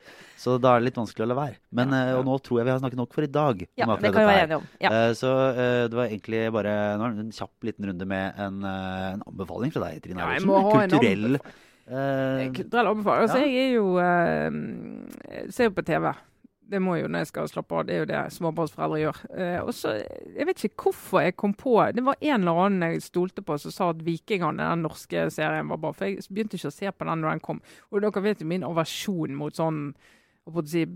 [0.40, 1.58] Så da er det litt vanskelig å la være.
[1.76, 3.60] Men, uh, og nå tror jeg vi har snakket nok for i dag.
[3.76, 4.66] Ja, det kan vi være enige om.
[4.80, 4.88] Ja.
[4.94, 9.06] Uh, Så eh, det var egentlig bare nå en kjapp liten runde med en, eh,
[9.18, 10.48] en anbefaling fra deg, Trine Eilertsen.
[10.48, 11.54] Ja, en Kulturell Eh,
[11.88, 12.90] eh, Kulturell.
[12.92, 13.44] Altså, ja.
[13.46, 16.10] jeg er jo uh, ser jo på TV.
[16.68, 17.86] Det må jo når jeg skal slappe av.
[17.88, 19.22] Det er jo det småbarnsforeldre gjør.
[19.32, 19.94] Uh, og så,
[20.36, 23.56] Jeg vet ikke hvorfor jeg kom på Det var en eller annen jeg stolte på
[23.58, 25.92] som sa at 'Vikingene', den norske serien, var bra.
[25.92, 27.62] For jeg begynte ikke å se på den når den kom.
[27.90, 29.94] Og dere vet jo min aversjon mot sånn
[30.68, 30.86] si,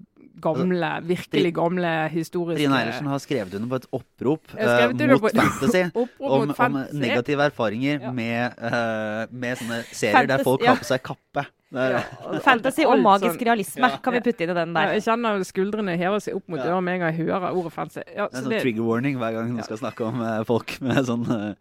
[0.43, 5.33] gamle, virkelig gamle historiske Trine Eilertsen har skrevet under på et opprop eh, mot på-
[5.37, 5.83] fantasy.
[6.03, 8.13] Opprop om, mot om negative erfaringer Ja.
[8.13, 11.45] med, uh, med sånne serier der folk har på seg kappe.
[11.73, 12.03] Ja,
[12.45, 13.97] Fantasy og magisk sånn- realisme Ja.
[14.05, 14.93] kan vi putte inn i den Ja, der.
[14.99, 18.03] Jeg kjenner skuldrene hever seg opp mot øret med en gang jeg hører ordet fancy.
[18.13, 20.43] Ja, det er så sånn det, trigger warning hver gang du skal snakke om uh,
[20.49, 21.55] folk med sånn uh,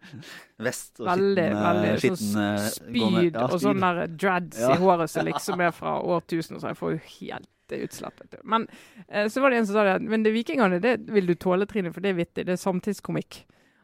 [0.60, 4.74] vest og veldig, skitten, veldig skitten sånn skitten eh, spyd og sånn der dreads Ja.
[4.74, 8.38] i håret som liksom er fra årtusen, så jeg får jo helt det utslettet.
[8.44, 8.68] Men
[9.08, 11.66] eh, så var det en som sa det, men det Vikingene, det vil du tåle,
[11.68, 12.46] Trine, for det er vittig.
[12.46, 13.42] Det er samtidskomikk.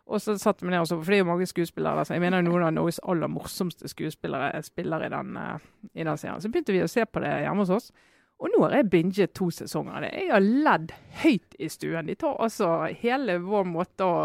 [0.08, 2.14] Og så satte vi ned og så, for det er jo mange skuespillere der, så
[2.16, 5.66] jeg mener jo noen av Norges aller morsomste skuespillere spiller i den, eh,
[6.00, 6.40] i den serien.
[6.40, 7.90] Så begynte vi å se på det hjemme hos oss.
[8.38, 10.12] Og nå har jeg binget to sesonger av det.
[10.14, 10.92] Jeg har ledd
[11.24, 12.06] høyt i stuen.
[12.06, 12.70] De tar altså
[13.00, 14.20] hele vår måte å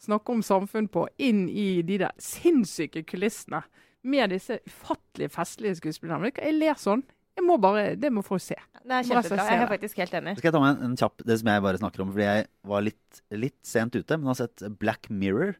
[0.00, 3.60] snakke om samfunn på inn i de der sinnssyke kulissene
[4.02, 6.32] med disse ufattelig festlige skuespillerne.
[6.32, 7.04] Jeg ler sånn.
[7.38, 8.56] Jeg må bare, Det må folk se.
[8.82, 9.44] Det er kjempebra.
[9.48, 10.34] Jeg er faktisk helt enig.
[10.36, 12.26] Så skal jeg ta med en, en kjapp Det som jeg bare snakker om fordi
[12.28, 15.54] jeg var litt, litt sent ute, men har sett Black Mirror.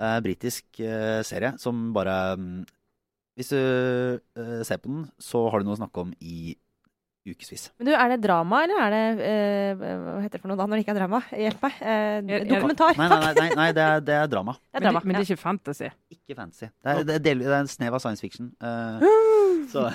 [0.00, 2.62] Eh, Britisk eh, serie som bare mm,
[3.38, 6.56] Hvis du eh, ser på den, så har du noe å snakke om i
[7.22, 7.68] ukevis.
[7.78, 10.66] Men du, er det drama, eller er det eh, Hva heter det for noe da
[10.66, 11.20] når det ikke er drama?
[11.44, 11.76] Hjelp meg.
[11.92, 12.98] Eh, dokumentar.
[12.98, 14.56] Nei, nei, nei, nei, nei det, er, det er drama.
[14.58, 15.04] Det er Men, drama.
[15.04, 15.92] det, men det er ikke fantasy.
[16.16, 16.66] Ikke fantasy.
[16.82, 18.50] Det er, det er, del, det er en snev av science fiction.
[18.58, 19.06] eh,
[19.72, 19.86] så.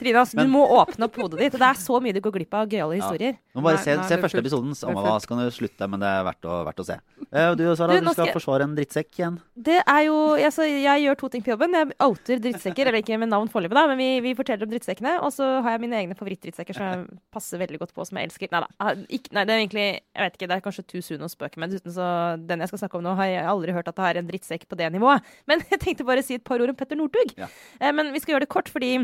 [0.00, 1.52] Trine, altså, Men- du må åpne opp hodet ditt.
[1.52, 3.02] Det er så mye du går glipp av gøyale Ja.
[3.04, 3.36] historier.
[3.54, 4.46] må bare Nei, se, nei, se første fullt.
[4.46, 6.96] episoden, samme hva, så kan du slutte, men det er verdt å, verdt å se.
[7.32, 9.38] Eh, du, Sara, Du, du, skal jeg- forsvare en drittsekk igjen.
[9.60, 11.72] Det er jo, altså, Jeg gjør to ting på jobben.
[11.72, 15.22] Jeg outer drittsekker, eller ikke med navn foreløpig, da, men vi, vi forteller om drittsekkene.
[15.22, 18.30] Og så har jeg mine egne favorittdrittsekker som jeg passer veldig godt på, som jeg
[18.30, 18.48] elsker.
[18.50, 18.66] Nei da.
[18.80, 21.30] ah, Ikke, nei, det er egentlig Jeg vet ikke, det er kanskje too soon å
[21.30, 21.70] spøke med.
[21.70, 24.18] Dessuten så Den jeg skal snakke om nå, har jeg aldri hørt at det er
[24.18, 25.22] en drittsekk på det nivået.
[25.46, 27.34] Men jeg tenkte bare å si et par ord om Petter Northug.
[27.36, 27.46] Ja.
[27.80, 28.99] Eh, men vi skal gjøre det kort, fordi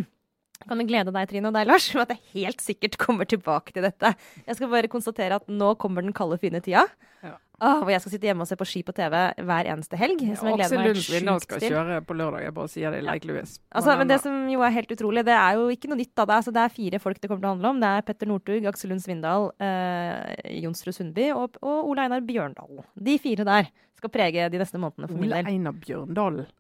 [0.65, 3.75] kan du glede deg, Trine, og deg, Lars, med at jeg helt sikkert kommer tilbake
[3.77, 4.15] til dette.
[4.47, 6.87] Jeg skal bare konstatere at nå kommer den kalde, fine tida.
[7.23, 7.35] Ja.
[7.57, 9.15] Åh, hvor jeg skal sitte hjemme og se på ski på TV
[9.49, 10.21] hver eneste helg.
[10.37, 11.29] som jeg gleder Aksel helt sjukt til.
[11.29, 12.43] sjukt skal kjøre på lørdag.
[12.45, 12.99] Jeg bare sier det.
[13.07, 13.55] Like Louis.
[13.73, 16.13] Altså, men det som jo er helt utrolig, det er jo ikke noe nytt.
[16.13, 16.27] da.
[16.27, 17.81] Det er, altså, det er fire folk det kommer til å handle om.
[17.81, 22.85] Det er Petter Northug, Aksel Lund Svindal, eh, Jonsrud Sundby og, og Ole Einar Bjørndal.
[23.09, 25.55] De fire der skal prege de neste månedene for min Ole del.
[25.57, 26.53] Einar Bjørndalen.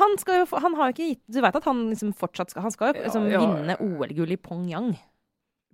[0.00, 2.72] Han, jo, han har jo ikke gitt Du vet at han liksom fortsatt skal Han
[2.74, 3.42] skal jo liksom ja.
[3.44, 4.94] vinne OL-gull i Pyongyang.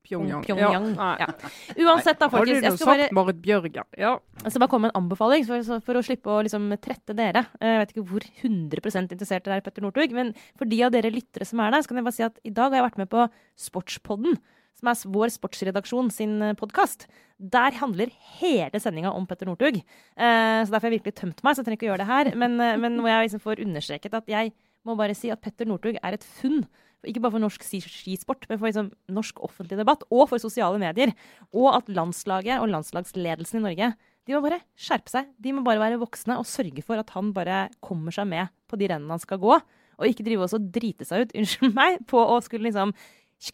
[0.04, 0.42] Pyongyang.
[0.44, 0.88] Pyongyang.
[0.96, 1.10] Ja.
[1.20, 1.50] Ja.
[1.86, 2.64] Uansett, da, folkens.
[2.64, 3.86] Jeg skal bare Bjørgen?
[4.00, 4.14] Ja.
[4.42, 7.44] Jeg skal bare komme med en anbefaling for, for å slippe å liksom trette dere.
[7.60, 10.94] Jeg vet ikke hvor 100 interessert dere er i Petter Northug, men for de av
[10.94, 12.88] dere lyttere som er der, så kan jeg bare si at i dag har jeg
[12.88, 13.26] vært med på
[13.68, 14.40] Sportspodden,
[14.78, 17.06] som er vår sportsredaksjon sin podkast.
[17.40, 19.80] Der handler hele sendinga om Petter Northug.
[19.80, 22.12] Eh, så derfor har jeg virkelig tømt meg, så jeg trenger ikke å gjøre det
[22.12, 22.32] her.
[22.42, 24.52] Men, eh, men hvor jeg liksom får understreket at jeg
[24.86, 26.62] må bare si at Petter Northug er et funn.
[27.08, 31.14] Ikke bare for norsk skisport, men for liksom norsk offentlig debatt, og for sosiale medier.
[31.56, 33.92] Og at landslaget og landslagsledelsen i Norge
[34.28, 35.30] de må bare skjerpe seg.
[35.40, 38.78] De må bare være voksne og sørge for at han bare kommer seg med på
[38.78, 39.56] de rennene han skal gå.
[40.00, 42.94] Og ikke drive oss og drite seg ut, unnskyld meg, på å skulle liksom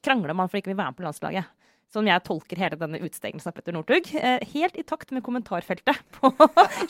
[0.03, 1.53] krangle om han for ikke vil være med på landslaget.
[1.87, 4.09] Sånn jeg tolker hele denne utestengelsen av Petter Northug.
[4.19, 6.33] Eh, helt i takt med kommentarfeltet på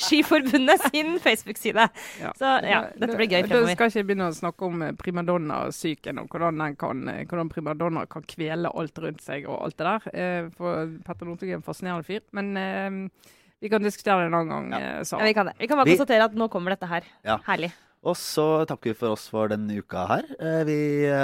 [0.00, 1.84] Skiforbundet sin Facebook-side.
[2.22, 2.32] Ja.
[2.38, 3.68] Så ja, dette blir gøy fremover.
[3.68, 7.52] Du skal ikke begynne å snakke om eh, primadonna-psyken og hvordan, den kan, eh, hvordan
[7.52, 10.10] primadonna kan kvele alt rundt seg og alt det der.
[10.16, 12.24] Eh, For Petter Northug er en fascinerende fyr.
[12.32, 13.10] Men
[13.60, 15.54] vi kan diskutere det en annen gang, eh, Ja, vi, kan det.
[15.60, 17.04] vi kan bare konstatere at nå kommer dette her.
[17.24, 17.38] Ja.
[17.46, 17.72] Herlig.
[18.06, 20.26] Og så takker vi for oss for denne uka her.
[20.38, 20.78] Eh, Vi,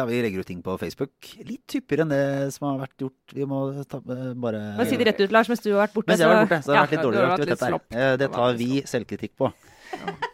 [0.09, 1.15] vi legger ut ting på Facebook.
[1.47, 2.25] Litt hyppigere enn det
[2.57, 3.35] som har vært gjort.
[3.37, 5.95] Vi må ta, eh, bare Bare si det rett ut, Lars, mens du har vært
[5.95, 6.11] borte.
[6.11, 6.87] Mens jeg har vært borte, så det har ja.
[6.87, 8.01] vært litt dårligere aktivitet der.
[8.03, 9.53] Eh, Det tar vi selvkritikk på.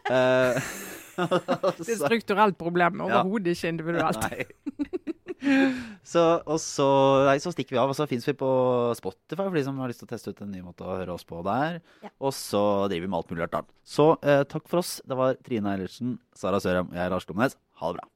[0.08, 0.54] Ja.
[1.82, 4.28] Det er strukturelt problem, overhodet ikke individuelt.
[4.30, 4.46] Nei.
[6.08, 6.86] Så, og så,
[7.28, 8.48] nei, så stikker vi av, og så fins vi på
[8.96, 11.12] Spotify for de som har lyst til å teste ut en ny måte å høre
[11.12, 11.82] oss på der.
[12.00, 12.08] Ja.
[12.16, 13.68] Og så driver vi med alt mulig rart.
[13.84, 15.04] Så eh, takk for oss.
[15.04, 17.60] Det var Trine Eilertsen, Sara Sørheim og jeg, Lars Klomnes.
[17.82, 18.08] Ha det bra.